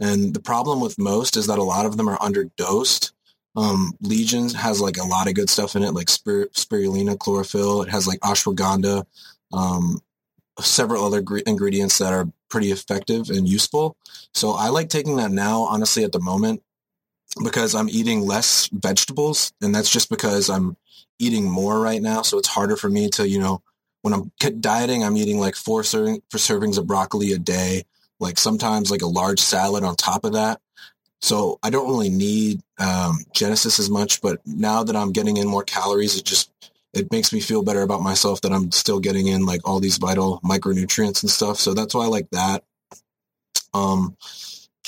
[0.00, 3.12] And the problem with most is that a lot of them are underdosed.
[3.56, 7.82] Um, Legions has like a lot of good stuff in it, like spir- spirulina, chlorophyll.
[7.82, 9.04] It has like ashwagandha,
[9.52, 10.00] um,
[10.60, 13.96] several other gre- ingredients that are pretty effective and useful.
[14.34, 16.62] So I like taking that now, honestly, at the moment,
[17.42, 20.76] because I'm eating less vegetables, and that's just because I'm
[21.18, 22.22] eating more right now.
[22.22, 23.62] So it's harder for me to, you know,
[24.02, 27.84] when I'm dieting, I'm eating like four serving, four servings of broccoli a day,
[28.20, 30.60] like sometimes like a large salad on top of that.
[31.20, 35.48] So I don't really need um, Genesis as much, but now that I'm getting in
[35.48, 36.50] more calories, it just
[36.94, 39.98] it makes me feel better about myself that I'm still getting in like all these
[39.98, 41.58] vital micronutrients and stuff.
[41.58, 42.64] So that's why I like that.
[43.74, 44.16] Um,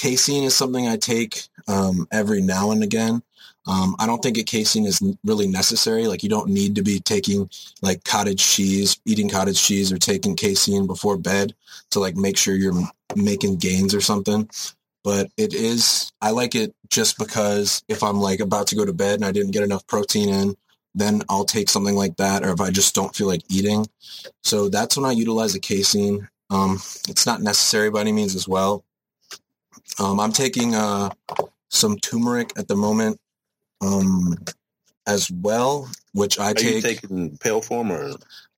[0.01, 3.23] casein is something I take um, every now and again.
[3.67, 6.07] Um, I don't think a casein is really necessary.
[6.07, 7.51] Like you don't need to be taking
[7.83, 11.55] like cottage cheese, eating cottage cheese or taking casein before bed
[11.91, 12.83] to like make sure you're
[13.15, 14.49] making gains or something.
[15.05, 18.95] But it is, I like it just because if I'm like about to go to
[18.95, 20.57] bed and I didn't get enough protein in,
[20.95, 22.43] then I'll take something like that.
[22.43, 23.87] Or if I just don't feel like eating.
[24.43, 26.29] So that's when I utilize the casein.
[26.49, 28.85] Um, it's not necessary by any means as well.
[30.01, 31.11] Um, I'm taking uh,
[31.69, 33.19] some turmeric at the moment
[33.83, 34.37] um,
[35.07, 36.75] as well, which I Are take.
[36.77, 38.15] you taking pill form or?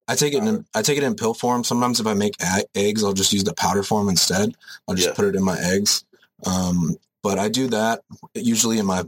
[0.08, 1.64] I take it in I take it in pill form.
[1.64, 4.54] Sometimes if I make a- eggs, I'll just use the powder form instead.
[4.88, 5.14] I'll just Yeah.
[5.14, 6.04] put it in my eggs.
[6.44, 8.02] Um, but I do that
[8.34, 9.04] usually in my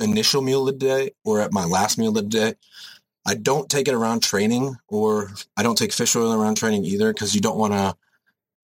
[0.00, 2.54] initial meal of the day or at my last meal of the day.
[3.26, 7.12] I don't take it around training or I don't take fish oil around training either
[7.12, 7.96] because you don't want to,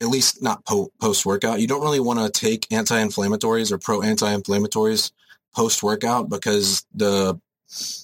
[0.01, 1.61] at least not po- post workout.
[1.61, 5.13] You don't really want to take anti-inflammatories or pro anti-inflammatories
[5.55, 7.39] post workout because the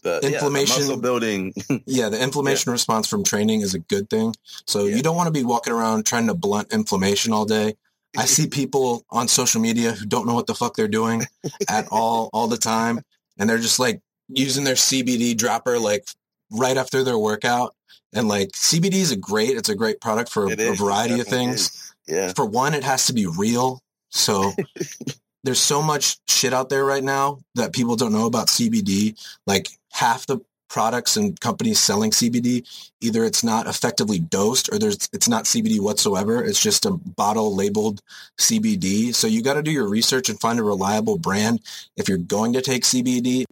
[0.03, 1.53] The, yeah, the Inflammation- muscle building.
[1.87, 4.35] yeah, the inflammation response from training is a good thing.
[4.67, 4.97] So Yeah.
[4.97, 7.75] you don't want to be walking around trying to blunt inflammation all day.
[8.17, 11.25] I see people on social media who don't know what the fuck they're doing
[11.69, 13.01] at all, all the time.
[13.39, 16.05] And they're just like using their CBD dropper like
[16.51, 17.75] right after their workout.
[18.13, 21.27] And like CBD is a great, it's a great product for It a variety of
[21.27, 21.61] things.
[21.61, 21.95] is.
[22.07, 22.33] Yeah.
[22.35, 23.83] For one, it has to be real.
[24.11, 24.53] So
[25.45, 29.19] there's so much shit out there right now that people don't know about CBD.
[29.47, 32.67] Like half the products and companies selling CBD,
[33.01, 36.43] either it's not effectively dosed or there's it's not CBD whatsoever.
[36.43, 38.03] It's just a bottle labeled
[38.39, 39.15] CBD.
[39.15, 41.61] So you got to do your research and find a reliable brand
[41.97, 43.45] if you're going to take CBD.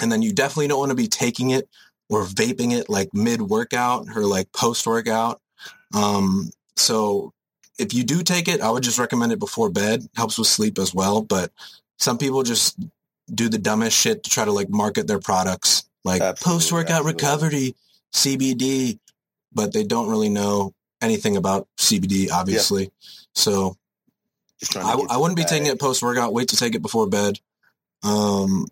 [0.00, 1.68] And then you definitely don't want to be taking it
[2.08, 5.40] or vaping it like mid workout or like post workout.
[5.94, 7.32] Um, so
[7.78, 10.06] if you do take it, I would just recommend it before bed.
[10.16, 11.22] Helps with sleep as well.
[11.22, 11.52] But
[11.98, 12.78] some people just
[13.32, 17.74] do the dumbest shit to try to like market their products like post workout recovery,
[18.14, 18.98] CBD,
[19.52, 22.90] but they don't really know anything about CBD, obviously.
[23.34, 23.76] So
[24.62, 26.32] trying to I, I wouldn't be taking it post workout.
[26.32, 27.38] Wait to take it before bed.
[28.02, 28.66] Um,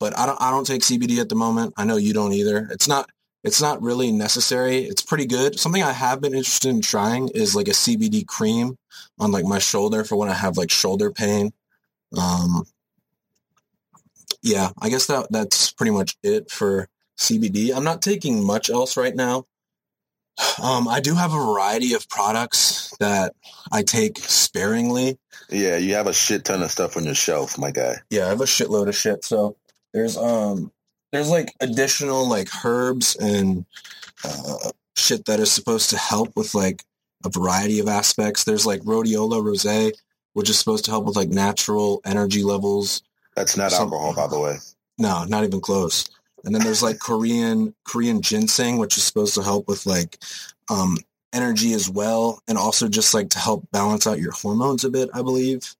[0.00, 1.74] but I don't I don't take CBD at the moment.
[1.76, 2.68] I know you don't either.
[2.70, 3.08] It's not
[3.44, 4.78] it's not really necessary.
[4.78, 5.58] It's pretty good.
[5.58, 8.76] Something I have been interested in trying is like a CBD cream
[9.18, 11.52] on like my shoulder for when I have like shoulder pain.
[12.16, 12.64] Um,
[14.42, 17.74] yeah, I guess that that's pretty much it for CBD.
[17.74, 19.46] I'm not taking much else right now.
[20.62, 23.34] Um, I do have a variety of products that
[23.72, 25.18] I take sparingly.
[25.50, 27.96] Yeah, you have a shit ton of stuff on your shelf, my guy.
[28.10, 29.24] Yeah, I have a shitload of shit.
[29.24, 29.56] So
[29.92, 30.72] there's um
[31.12, 33.64] there's like additional like herbs and
[34.24, 36.84] uh, shit that is supposed to help with like
[37.24, 38.44] a variety of aspects.
[38.44, 39.92] There's like rhodiola rosea,
[40.34, 43.02] which is supposed to help with like natural energy levels.
[43.34, 44.56] That's not Some- alcohol, by the way.
[44.98, 46.10] No, not even close.
[46.44, 50.18] And then there's like Korean Korean ginseng, which is supposed to help with like
[50.70, 50.98] um,
[51.32, 55.10] energy as well, and also just like to help balance out your hormones a bit,
[55.14, 55.74] I believe.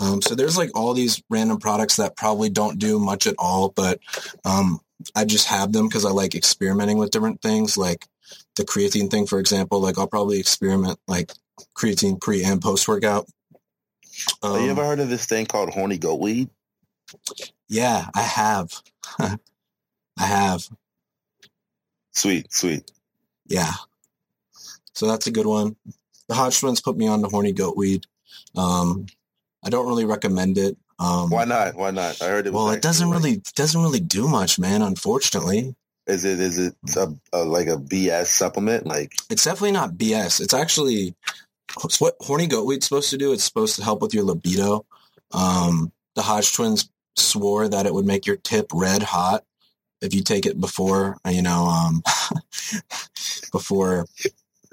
[0.00, 3.68] Um, so there's like all these random products that probably don't do much at all,
[3.68, 4.00] but
[4.44, 4.80] um,
[5.14, 8.06] I just have them because I like experimenting with different things, like
[8.56, 9.80] the creatine thing, for example.
[9.80, 11.32] Like I'll probably experiment like
[11.76, 13.26] creatine pre and post workout.
[14.42, 16.48] Have you ever heard of this thing called horny goat weed?
[17.68, 18.72] yeah, I have.
[19.18, 19.38] I
[20.18, 20.68] have.
[22.12, 22.90] Sweet, sweet.
[23.46, 23.72] Yeah.
[24.94, 25.76] So that's a good one.
[26.28, 28.06] The Hodge twins put me on the horny goat weed.
[28.56, 29.06] Um,
[29.64, 30.76] I don't really recommend it.
[30.98, 31.76] Um, Why not?
[31.76, 32.20] Why not?
[32.20, 32.52] I heard it.
[32.52, 34.82] Was well, it doesn't like- really doesn't really do much, man.
[34.82, 35.74] Unfortunately,
[36.06, 36.40] Is it?
[36.40, 38.86] Is it a, a, like a BS supplement?
[38.86, 40.40] Like it's definitely not BS.
[40.40, 41.14] It's actually
[41.84, 43.32] it's what horny goat weed's supposed to do.
[43.32, 44.84] It's supposed to help with your libido.
[45.32, 49.44] Um, the Hodge twins swore that it would make your tip red hot
[50.02, 52.02] if you take it before, you know, um,
[53.52, 54.06] before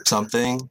[0.06, 0.70] something.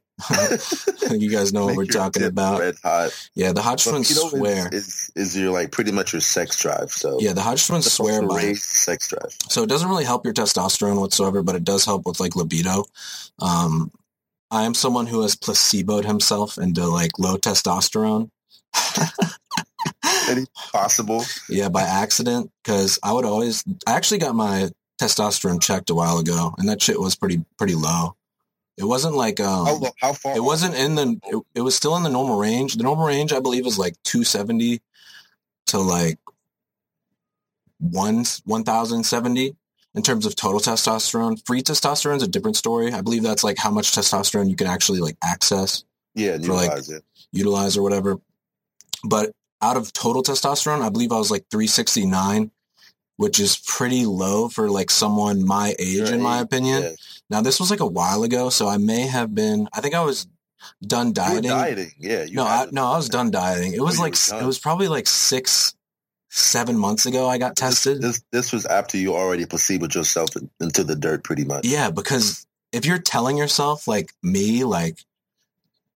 [1.11, 2.59] You guys know what we're talking about.
[2.59, 3.29] Red hot.
[3.35, 4.67] Yeah, the Hodge But twins keto swear.
[4.71, 6.91] is, is is your like pretty much your sex drive.
[6.91, 9.35] So yeah, the it's swear by sex drive.
[9.49, 12.85] So it doesn't really help your testosterone whatsoever, but it does help with like libido.
[13.39, 13.91] Um,
[14.49, 18.31] I am someone who has placeboed himself into like low testosterone.
[20.29, 21.23] Any possible?
[21.47, 23.63] Yeah, by accident, because I would always.
[23.85, 27.75] I actually got my testosterone checked a while ago, and that shit was pretty pretty
[27.75, 28.16] low.
[28.77, 30.35] It wasn't like um, How, how far?
[30.35, 31.19] it wasn't in the.
[31.27, 32.75] It, it was still in the normal range.
[32.75, 34.81] The normal range, I believe, is like two seventy
[35.67, 36.19] to like
[37.79, 39.55] one one thousand seventy
[39.95, 41.43] in terms of total testosterone.
[41.45, 42.91] Free testosterone is a different story.
[42.93, 46.65] I believe that's like how much testosterone you can actually like access Yeah, for, like,
[46.65, 47.03] utilize it.
[47.31, 48.17] utilize or whatever.
[49.03, 52.51] But out of total testosterone, I believe I was like 369,
[53.17, 56.83] which is pretty low for like someone my age, Your in my opinion.
[56.83, 56.91] Yeah.
[57.29, 60.03] Now, this was like a while ago, so I may have been, I think I
[60.03, 60.27] was
[60.85, 61.49] done dieting.
[61.49, 61.91] dieting.
[61.99, 62.23] Yeah.
[62.23, 63.73] You no, I, no, I was done dieting.
[63.73, 64.43] It oh, was you like, were s- done.
[64.43, 65.75] it was probably like six,
[66.29, 68.01] seven months ago I got tested.
[68.01, 71.65] this this was after you already placeboed yourself into the dirt, pretty much.
[71.65, 74.99] Yeah, because if you're telling yourself like me, like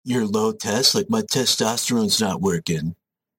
[0.04, 2.94] you're low test, like my testosterone's not working,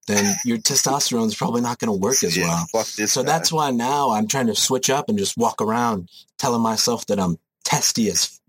[0.07, 2.83] then your testosterone's probably not going to work as Yeah, well.
[3.07, 3.31] So guy.
[3.31, 7.19] that's why now I'm trying to switch up and just walk around telling myself that
[7.19, 8.39] I'm testy as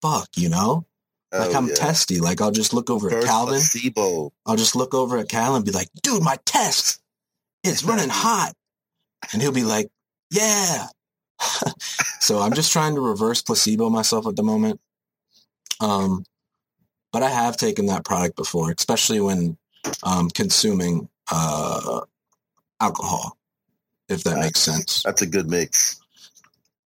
[0.00, 0.86] fuck, you know?
[1.30, 1.74] Like Oh, I'm yeah.
[1.74, 2.18] testy.
[2.20, 3.54] Like I'll just look over at Calvin.
[3.54, 4.32] placebo.
[4.46, 7.00] I'll just look over at Calvin and be like, dude, my test
[7.62, 8.54] is running hot.
[9.32, 9.90] And he'll be like,
[10.30, 10.86] yeah.
[12.20, 14.80] so I'm just trying to reverse placebo myself at the moment.
[15.80, 16.24] Um,
[17.12, 19.56] but I have taken that product before, especially when
[20.02, 22.00] um, consuming uh,
[22.80, 23.36] alcohol,
[24.08, 25.02] if that makes sense.
[25.02, 26.00] That's a good mix.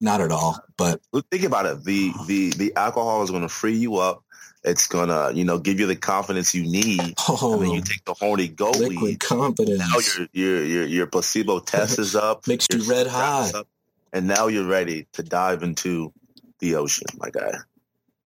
[0.01, 1.84] Not at all, but Think about it.
[1.84, 4.22] The the the alcohol is going to free you up.
[4.62, 7.14] It's gonna, you know, give you the confidence you need.
[7.28, 9.20] oh, And then you take the horny goat liquid weed.
[9.20, 9.78] confidence.
[9.78, 12.47] Now your your your your placebo test is up.
[12.49, 13.64] Makes you red hot.
[14.12, 16.12] and now you're ready to dive into
[16.59, 17.53] the ocean, my guy.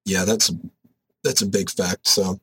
[0.05, 0.51] yeah, that's
[1.23, 2.09] that's a big fact.
[2.09, 2.41] So,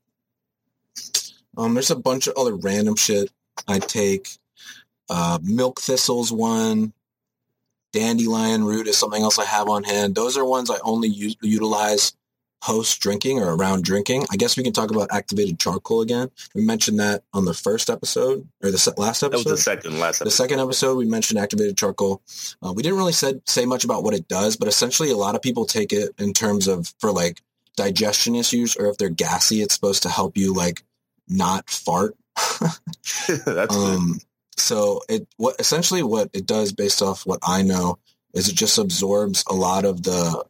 [1.58, 3.32] um, there's a bunch of other random shit
[3.68, 4.30] I take.
[5.10, 6.94] Uh, milk thistles one,
[7.94, 10.16] dandelion root is something else I have on hand.
[10.16, 12.14] Those are ones I only use, utilize
[12.62, 14.26] post drinking or around drinking.
[14.32, 16.30] I guess we can talk about activated charcoal again.
[16.56, 19.30] We mentioned that on the first episode or the last episode.
[19.30, 20.44] That was the second last The episode.
[20.44, 22.22] second episode, we mentioned activated charcoal.
[22.62, 25.36] Uh, we didn't really said, say much about what it does, but essentially a lot
[25.36, 27.42] of people take it in terms of for like
[27.76, 30.84] digestion issues or if they're gassy, it's supposed to help you like
[31.28, 32.16] not fart.
[32.60, 33.72] That's good.
[33.72, 34.20] Um,
[34.58, 38.00] so it what essentially what it does based off what I know
[38.34, 40.44] is it just absorbs a lot of the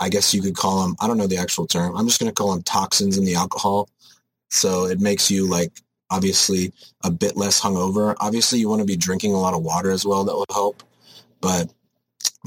[0.00, 1.96] I guess you could call them I don't know the actual term.
[1.96, 3.88] I'm just going to call them toxins in the alcohol.
[4.50, 5.72] So it makes you like
[6.10, 6.72] obviously
[7.04, 8.14] a bit less hungover.
[8.18, 10.82] Obviously you want to be drinking a lot of water as well that will help.
[11.40, 11.72] But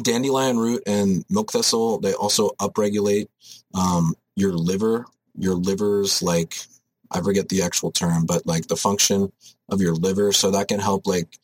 [0.01, 3.27] dandelion root and milk thistle they also upregulate
[3.73, 5.05] um, your liver.
[5.37, 6.55] Your liver's like
[7.11, 9.31] I forget the actual term, but like the function
[9.69, 10.31] of your liver.
[10.31, 11.37] So that can help like,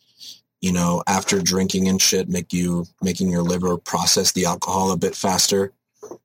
[0.62, 4.98] you know, after drinking and shit, make you making your liver process the alcohol a
[4.98, 5.74] bit faster.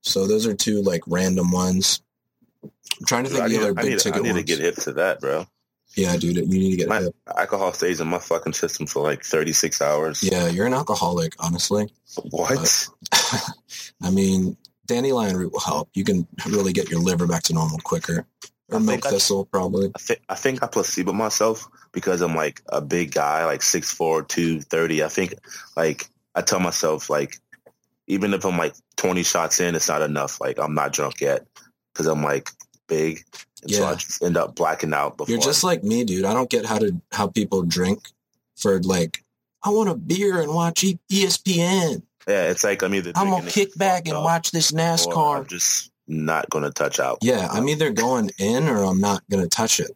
[0.02, 2.02] So those are two like random ones.
[2.62, 4.42] I'm trying to think I of the other I big need, I ticket need to
[4.42, 5.46] get hip to that, bro.
[5.96, 7.14] Yeah, dude, you need to get My hip.
[7.36, 10.22] alcohol stays in my fucking system for like 36 hours.
[10.22, 11.92] Yeah, you're an alcoholic, honestly.
[12.30, 12.88] What?
[14.02, 15.90] I mean, dandelion root will help.
[15.94, 18.26] You can really get your liver back to normal quicker.
[18.72, 19.90] Or I I- thistle, probably.
[19.94, 24.26] I, think I think I placebo myself because I'm like a big guy, like 6'4",
[24.26, 25.04] 230.
[25.04, 25.34] I think
[25.76, 27.38] like I tell myself like
[28.06, 30.40] even if I'm like 20 shots in, it's not enough.
[30.40, 31.46] Like I'm not drunk yet
[31.92, 32.50] because I'm like
[32.88, 33.24] big.
[33.62, 35.32] And so I just end up blacking out before.
[35.32, 36.24] You're just like me, dude.
[36.24, 38.00] I don't get how to how people drink
[38.56, 39.22] for like.
[39.64, 42.02] I want a beer and watch ESPN.
[42.26, 45.46] yeah, it's like I'm either I'm gonna kick back and watch this or I'm NASCAR.
[45.46, 47.18] just not gonna touch out.
[47.22, 49.90] Yeah, I'm either going in or I'm not gonna touch it.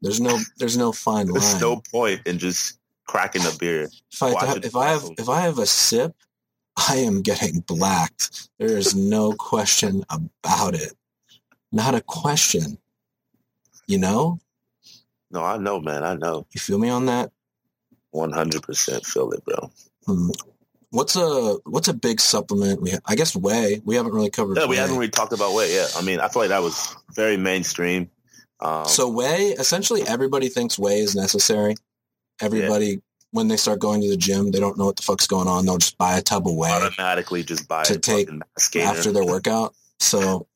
[0.00, 1.40] There's no there's no fine line.
[1.40, 3.88] There's no point in just cracking a beer.
[4.12, 6.14] if I have, if I have if I have a sip,
[6.76, 8.48] I am getting blacked.
[8.58, 10.94] There is no question about it.
[11.70, 12.78] Not a question.
[13.86, 14.40] You know?
[15.30, 16.04] No, I know, man.
[16.04, 16.46] I know.
[16.52, 17.30] You feel me on that?
[18.14, 19.70] 100% feel it, bro.
[20.06, 20.30] Hmm.
[20.92, 22.82] What's a what's a big supplement?
[22.82, 23.80] We I guess whey.
[23.82, 24.58] We haven't really covered.
[24.58, 24.76] Yeah, we whey.
[24.76, 25.74] haven't really talked about whey.
[25.74, 28.10] Yeah, I mean, I feel like that was very mainstream.
[28.60, 31.76] Um, So whey, essentially, everybody thinks whey is necessary.
[32.42, 35.48] Everybody, when they start going to the gym, they don't know what the fuck's going
[35.48, 35.64] on.
[35.64, 38.68] They'll just buy a tub of whey automatically just buy to a take fucking mass
[38.68, 38.90] gainer.
[38.90, 39.74] after their workout.
[39.98, 40.46] So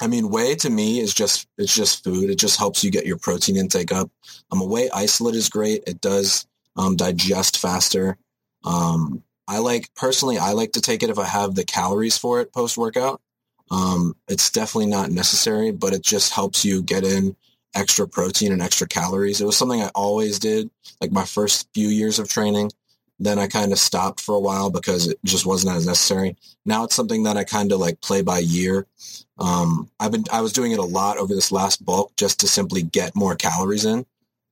[0.00, 2.30] I mean, whey to me is just it's just food.
[2.30, 4.12] It just helps you get your protein intake up.
[4.52, 5.82] Um, a whey isolate is great.
[5.88, 6.46] It does
[6.76, 8.16] um, digest faster.
[8.62, 12.40] Um, I like personally, I like to take it if I have the calories for
[12.40, 13.20] it post workout.
[13.70, 17.36] Um, it's definitely not necessary, but it just helps you get in
[17.74, 19.40] extra protein and extra calories.
[19.40, 20.70] It was something I always did,
[21.00, 22.72] like my first few years of training.
[23.18, 26.36] Then I kind of stopped for a while because it just wasn't as necessary.
[26.64, 28.86] Now it's something that I kind of like play by year.
[29.38, 32.48] Um, I've been I was doing it a lot over this last bulk just to
[32.48, 34.04] simply get more calories in,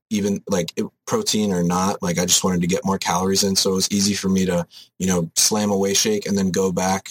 [0.09, 2.01] even like it, protein or not.
[2.01, 4.45] Like I just wanted to get more calories in, so it was easy for me
[4.45, 4.65] to
[4.99, 7.09] you know slam a whey shake and then go back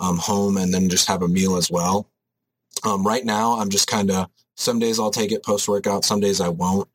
[0.00, 2.08] um, home and then just have a meal as well.
[2.84, 6.20] Um, right now, I'm just kind of some days I'll take it post workout, some
[6.20, 6.88] days I won't.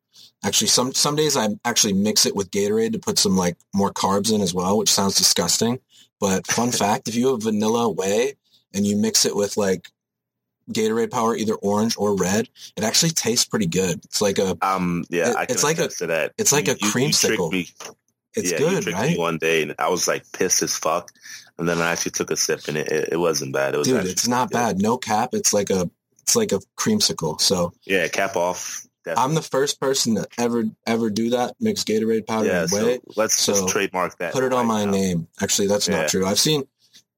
[0.44, 3.92] Actually, some some days I actually mix it with Gatorade to put some like more
[3.92, 5.80] carbs in as well, which sounds disgusting.
[6.20, 8.36] But fun fact, if you have vanilla whey
[8.74, 9.90] and you mix it with like
[10.72, 14.00] Gatorade power, either orange or red, it actually tastes pretty good.
[14.06, 16.34] It's like a um yeah, It- I can it's like a- to that.
[16.38, 17.72] it's like a You- you- you creamsicle.
[18.36, 19.18] it's yeah, good, right?
[19.18, 21.12] One day, and I was like pissed as fuck.
[21.58, 23.74] And then I actually took a sip, and it, it, it wasn't bad.
[23.76, 24.54] It was Dude, it's not good.
[24.56, 24.82] bad.
[24.82, 25.34] No cap.
[25.34, 25.90] It's like a
[26.22, 27.42] it's like a creamsicle.
[27.42, 28.86] So Yeah, cap off.
[29.18, 31.56] I'm the first person to ever ever do that.
[31.60, 32.62] Mix Gatorade powder yeah.
[32.62, 34.32] and So let's So, just trademark that.
[34.34, 34.92] Put it on my now.
[34.92, 35.28] name.
[35.42, 36.02] Actually, that's Yeah.
[36.02, 36.26] not true.
[36.28, 36.64] I've seen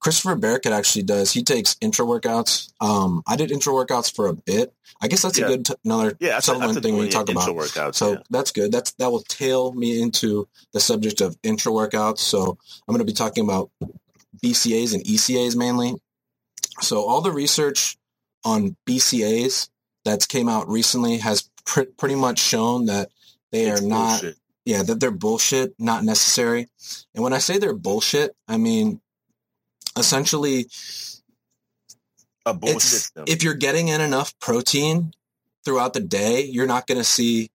[0.02, 1.32] Christopher Barakat actually does.
[1.32, 2.72] He takes intra workouts.
[2.82, 4.74] Um, I did intra workouts for a bit.
[5.02, 5.46] I guess that's Yeah.
[5.46, 7.48] a good t- another Yeah, that's a- supplement that's thing we talk about.
[7.50, 7.96] workouts.
[7.96, 8.18] So yeah.
[8.32, 8.72] that's good.
[8.72, 12.20] That's that will tail me into the subject of intra workouts.
[12.20, 13.70] So I'm going to be talking about
[14.44, 15.96] BCAs and EAAs mainly.
[16.82, 17.98] So all the research
[18.44, 19.70] on BCAs
[20.04, 23.10] that's came out recently has pr- pretty much shown that
[23.52, 24.38] they It's are not bullshit.
[24.66, 26.70] yeah, that they're bullshit, not necessary.
[27.14, 29.00] And when I say they're bullshit, I mean
[29.98, 30.68] essentially
[32.46, 32.76] a bullshit.
[32.78, 33.26] it's system.
[33.28, 35.14] if you're getting in enough protein
[35.64, 37.50] throughout the day, you're not going to see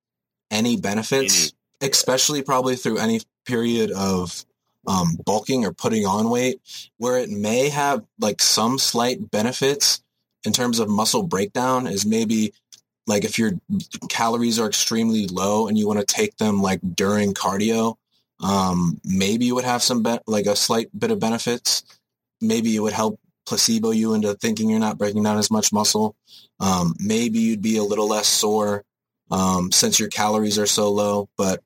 [0.51, 4.45] any benefits, especially probably through any period of
[4.87, 6.61] um, bulking or putting on weight,
[6.99, 10.03] where it may have like some slight benefits
[10.45, 12.53] in terms of muscle breakdown is maybe
[13.07, 13.53] like if your
[14.09, 17.97] calories are extremely low and you want to take them like during cardio,
[18.41, 21.82] um, maybe you would have some be- like a slight bit of benefits.
[22.41, 26.16] Maybe it would help placebo you into thinking you're not breaking down as much muscle.
[26.61, 28.84] Um, maybe you'd be a little less sore
[29.30, 31.28] um, since your calories are so low.
[31.37, 31.62] But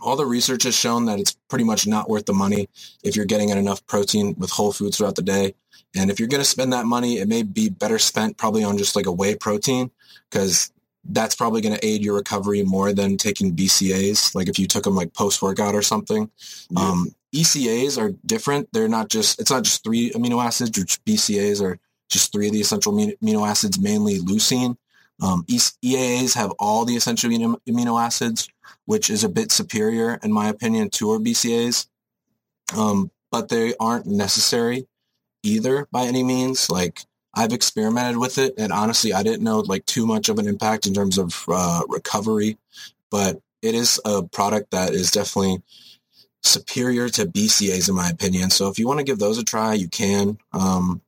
[0.00, 2.68] all the research has shown that it's pretty much not worth the money
[3.02, 5.54] if you're getting enough protein with whole foods throughout the day.
[5.94, 8.78] And if you're going to spend that money, it may be better spent probably on
[8.78, 9.90] just like a whey protein
[10.30, 10.72] because
[11.04, 14.34] that's probably going to aid your recovery more than taking BCAs.
[14.34, 16.30] Like if you took them like post workout or something.
[16.70, 16.80] Yeah.
[16.80, 18.68] Um, EAAs are different.
[18.72, 21.78] They're not just, it's not just three amino acids, which BCAs are
[22.08, 24.76] just three of the essential amino- acids, mainly leucine.
[25.22, 28.48] Um, EAAs have all the essential amino, amino acids,
[28.86, 31.86] which is a bit superior, in my opinion, to our BCAs.
[32.76, 34.86] Um, but they aren't necessary
[35.42, 36.70] either by any means.
[36.70, 37.00] Like
[37.34, 40.86] I've experimented with it, and honestly, I didn't know like too much of an impact
[40.86, 42.58] in terms of uh, recovery,
[43.10, 45.62] but it is a product that is definitely
[46.42, 48.50] superior to BCAs in my opinion.
[48.50, 50.38] So if you want to give those a try, you can.
[50.52, 51.02] Um,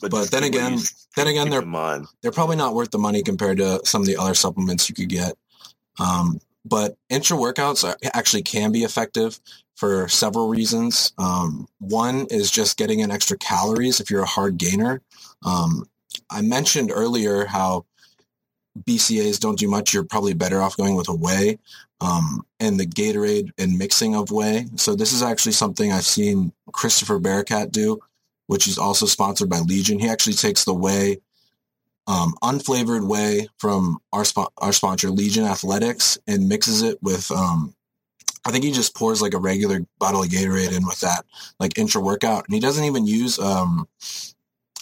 [0.00, 0.78] but just then again-
[1.16, 1.60] then again, they're
[2.22, 5.08] they're probably not worth the money compared to some of the other supplements you could
[5.08, 5.34] get.
[5.98, 9.40] Um, but intra workouts are, actually can be effective
[9.76, 11.12] for several reasons.
[11.18, 15.02] Um, one is just getting in extra calories if you're a hard gainer.
[15.44, 15.84] Um,
[16.30, 17.86] I mentioned earlier how
[18.78, 19.92] BCAs don't do much.
[19.92, 21.58] You're probably better off going with a whey
[22.00, 24.66] um, and the Gatorade and mixing of whey.
[24.76, 28.00] So this is actually something I've seen Christopher Barakat do,
[28.46, 29.98] which is also sponsored by Legion.
[29.98, 31.18] He actually takes the whey
[32.06, 37.74] um, unflavored whey from our, spo- our sponsor Legion Athletics and mixes it with um,
[38.44, 41.24] I think he just pours like a regular bottle of Gatorade in with that
[41.58, 43.86] like intra workout and he doesn't even use um,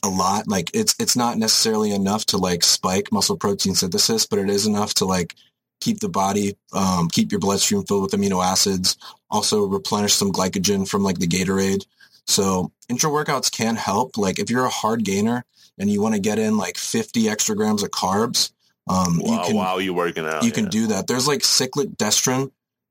[0.04, 4.38] a lot like it's it's not necessarily enough to like spike muscle protein synthesis but
[4.38, 5.34] it is enough to like
[5.80, 8.96] keep the body um, keep your bloodstream filled with amino acids
[9.30, 11.84] also replenish some glycogen from like the Gatorade
[12.26, 15.44] so intra workouts can help like if you're a hard gainer
[15.78, 18.50] and you want to get in like 50 extra grams of carbs,
[18.90, 20.42] um, you Wow, can wow, you working out.
[20.42, 21.06] you can do that.
[21.06, 22.50] There's like cyclic dextrin,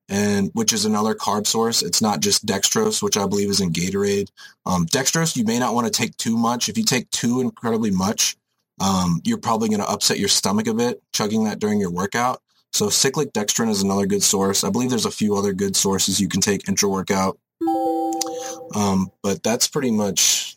[0.10, 1.82] and which is another carb source.
[1.84, 4.30] It's not just dextrose, which I believe is in Gatorade.
[4.66, 6.70] Um, dextrose, you may not want to take too much.
[6.70, 8.38] If you take too incredibly much,
[8.80, 12.42] um, you're probably going to upset your stomach a bit chugging that during your workout.
[12.78, 14.64] So cyclic dextrin is another good source.
[14.64, 17.40] I believe there's a few other good sources you can take intra workout.
[18.76, 20.56] Um, but that's pretty much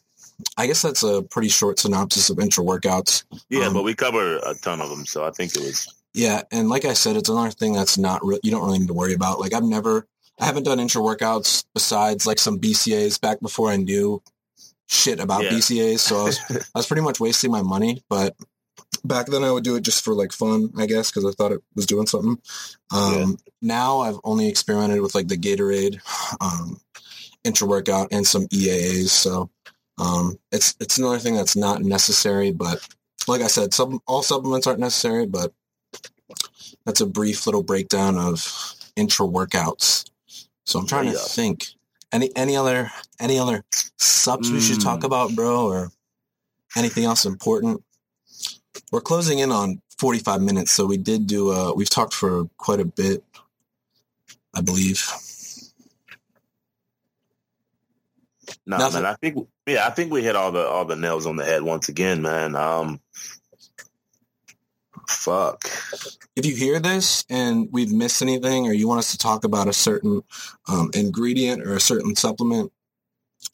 [0.57, 3.25] I guess that's a pretty short synopsis of intra workouts.
[3.51, 5.87] Yeah, Um, but we cover a ton of them, so I think it was.
[6.15, 8.89] Yeah, and like I said, it's another thing that's not re- you don't really need
[8.89, 9.39] to worry about.
[9.39, 10.07] Like I've never,
[10.39, 14.23] I haven't done intra workouts besides like some BCAs back before I knew
[14.89, 15.51] shit about Yeah.
[15.53, 16.01] BCAs.
[16.01, 18.03] So I was, I was pretty much wasting my money.
[18.09, 18.35] But
[19.05, 21.53] back then I would do it just for like fun, I guess, because I thought
[21.53, 22.39] it was doing something.
[22.93, 26.01] Um, Now I've only experimented with like the Gatorade
[26.41, 26.81] um,
[27.45, 29.09] intra workout and some EAAs.
[29.09, 29.51] So
[29.99, 32.87] um, it's it's another thing that's not necessary, but
[33.29, 35.53] like I said, some all supplements aren't necessary, but
[36.87, 40.11] that's a brief little breakdown of intra workouts.
[40.67, 41.67] So I'm trying to think.
[42.13, 42.91] Any any other
[43.21, 43.63] any other
[43.99, 45.05] subs we should talk Mm.
[45.05, 45.93] about, bro, or
[46.77, 47.85] anything else important?
[48.93, 52.81] We're closing in on 45 minutes, so we did do uh we've talked for quite
[52.81, 53.25] a bit,
[54.55, 55.03] I believe.
[58.67, 59.03] No, Nothing.
[59.03, 59.13] man.
[59.13, 61.63] I think yeah, I think we hit all the all the nails on the head
[61.63, 62.55] once again, man.
[62.55, 63.01] Um,
[65.09, 65.65] fuck.
[66.37, 69.69] If you hear this and we've missed anything or you want us to talk about
[69.69, 70.23] a certain
[70.69, 72.73] um, ingredient or a certain supplement,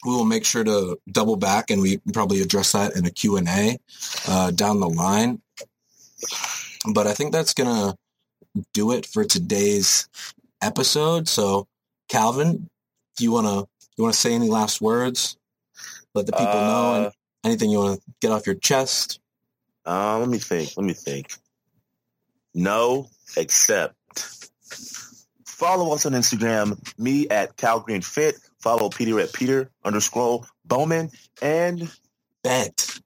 [0.05, 3.79] we will make sure to double back and we probably address that in a Q&A
[4.27, 5.41] uh, down the line.
[6.93, 7.97] But I think that's going to
[8.73, 10.07] do it for today's
[10.61, 11.27] episode.
[11.27, 11.67] So
[12.09, 12.69] Calvin,
[13.17, 13.67] do you want to
[13.97, 15.37] you want to say any last words?
[16.13, 19.19] Let the people know Uh, and anything you want to get off your chest?
[19.85, 20.71] Uh, let me think.
[20.77, 21.33] Let me think.
[22.53, 23.95] No, except
[25.45, 26.77] follow us on Instagram.
[26.99, 28.35] Me at Cal Green Fit.
[28.59, 31.91] Follow Peter at Peter underscore Bowman and
[32.43, 32.99] Bet.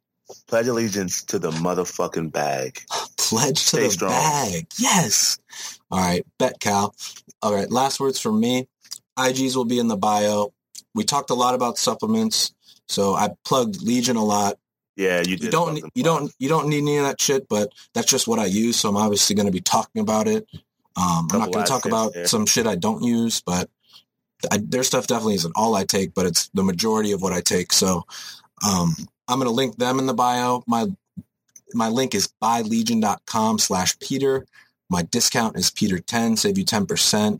[0.47, 2.81] pledge allegiance to the motherfucking bag.
[3.17, 4.11] Pledge to the strong.
[4.11, 4.67] bag.
[4.77, 5.39] Yes.
[5.89, 6.25] All right.
[6.37, 6.95] Bet, Cal.
[7.41, 7.69] All right.
[7.69, 8.67] Last words from me.
[9.17, 10.53] IGs will be in the bio.
[10.95, 12.53] We talked a lot about supplements.
[12.87, 14.57] So I plugged Legion a lot.
[14.95, 15.43] Yeah, you did.
[15.43, 18.39] You don't, you don't, you don't need any of that shit, but that's just what
[18.39, 18.77] I use.
[18.77, 20.45] So I'm obviously going to be talking about it.
[20.97, 22.27] Um, I'm not going to talk about there.
[22.27, 23.69] some shit I don't use, but
[24.51, 27.41] I, their stuff definitely isn't all I take, but it's the majority of what I
[27.41, 27.73] take.
[27.73, 28.05] So
[28.65, 28.95] um,
[29.27, 30.63] I'm going to link them in the bio.
[30.67, 30.87] My
[31.73, 34.45] my link is buylegion.com slash Peter.
[34.89, 37.39] My discount is Peter10, save you 10%.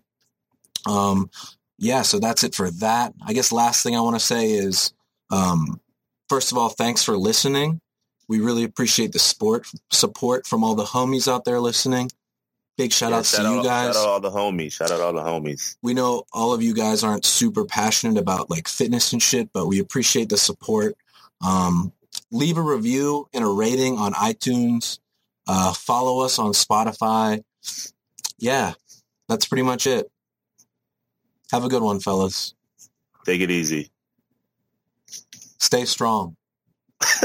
[0.87, 1.29] Um,
[1.77, 3.13] yeah, so that's it for that.
[3.25, 4.93] I guess last thing I want to say is,
[5.31, 5.81] um,
[6.29, 7.81] first of all, thanks for listening.
[8.29, 12.09] We really appreciate the support support from all the homies out there listening.
[12.81, 13.93] Big shout Yeah, outs shout to you out- guys.
[13.93, 14.71] Shout out all the homies.
[14.73, 15.75] Shout out all the homies.
[15.83, 19.67] We know all of you guys aren't super passionate about like fitness and shit, but
[19.67, 20.95] we appreciate the support.
[21.45, 21.93] Um,
[22.31, 24.97] leave a review and a rating on iTunes.
[25.45, 27.43] Uh, follow us on Spotify.
[28.39, 28.73] Yeah,
[29.29, 30.09] that's pretty much it.
[31.51, 32.55] Have a good one, fellas.
[33.27, 33.91] Take it easy.
[35.59, 36.35] Stay strong.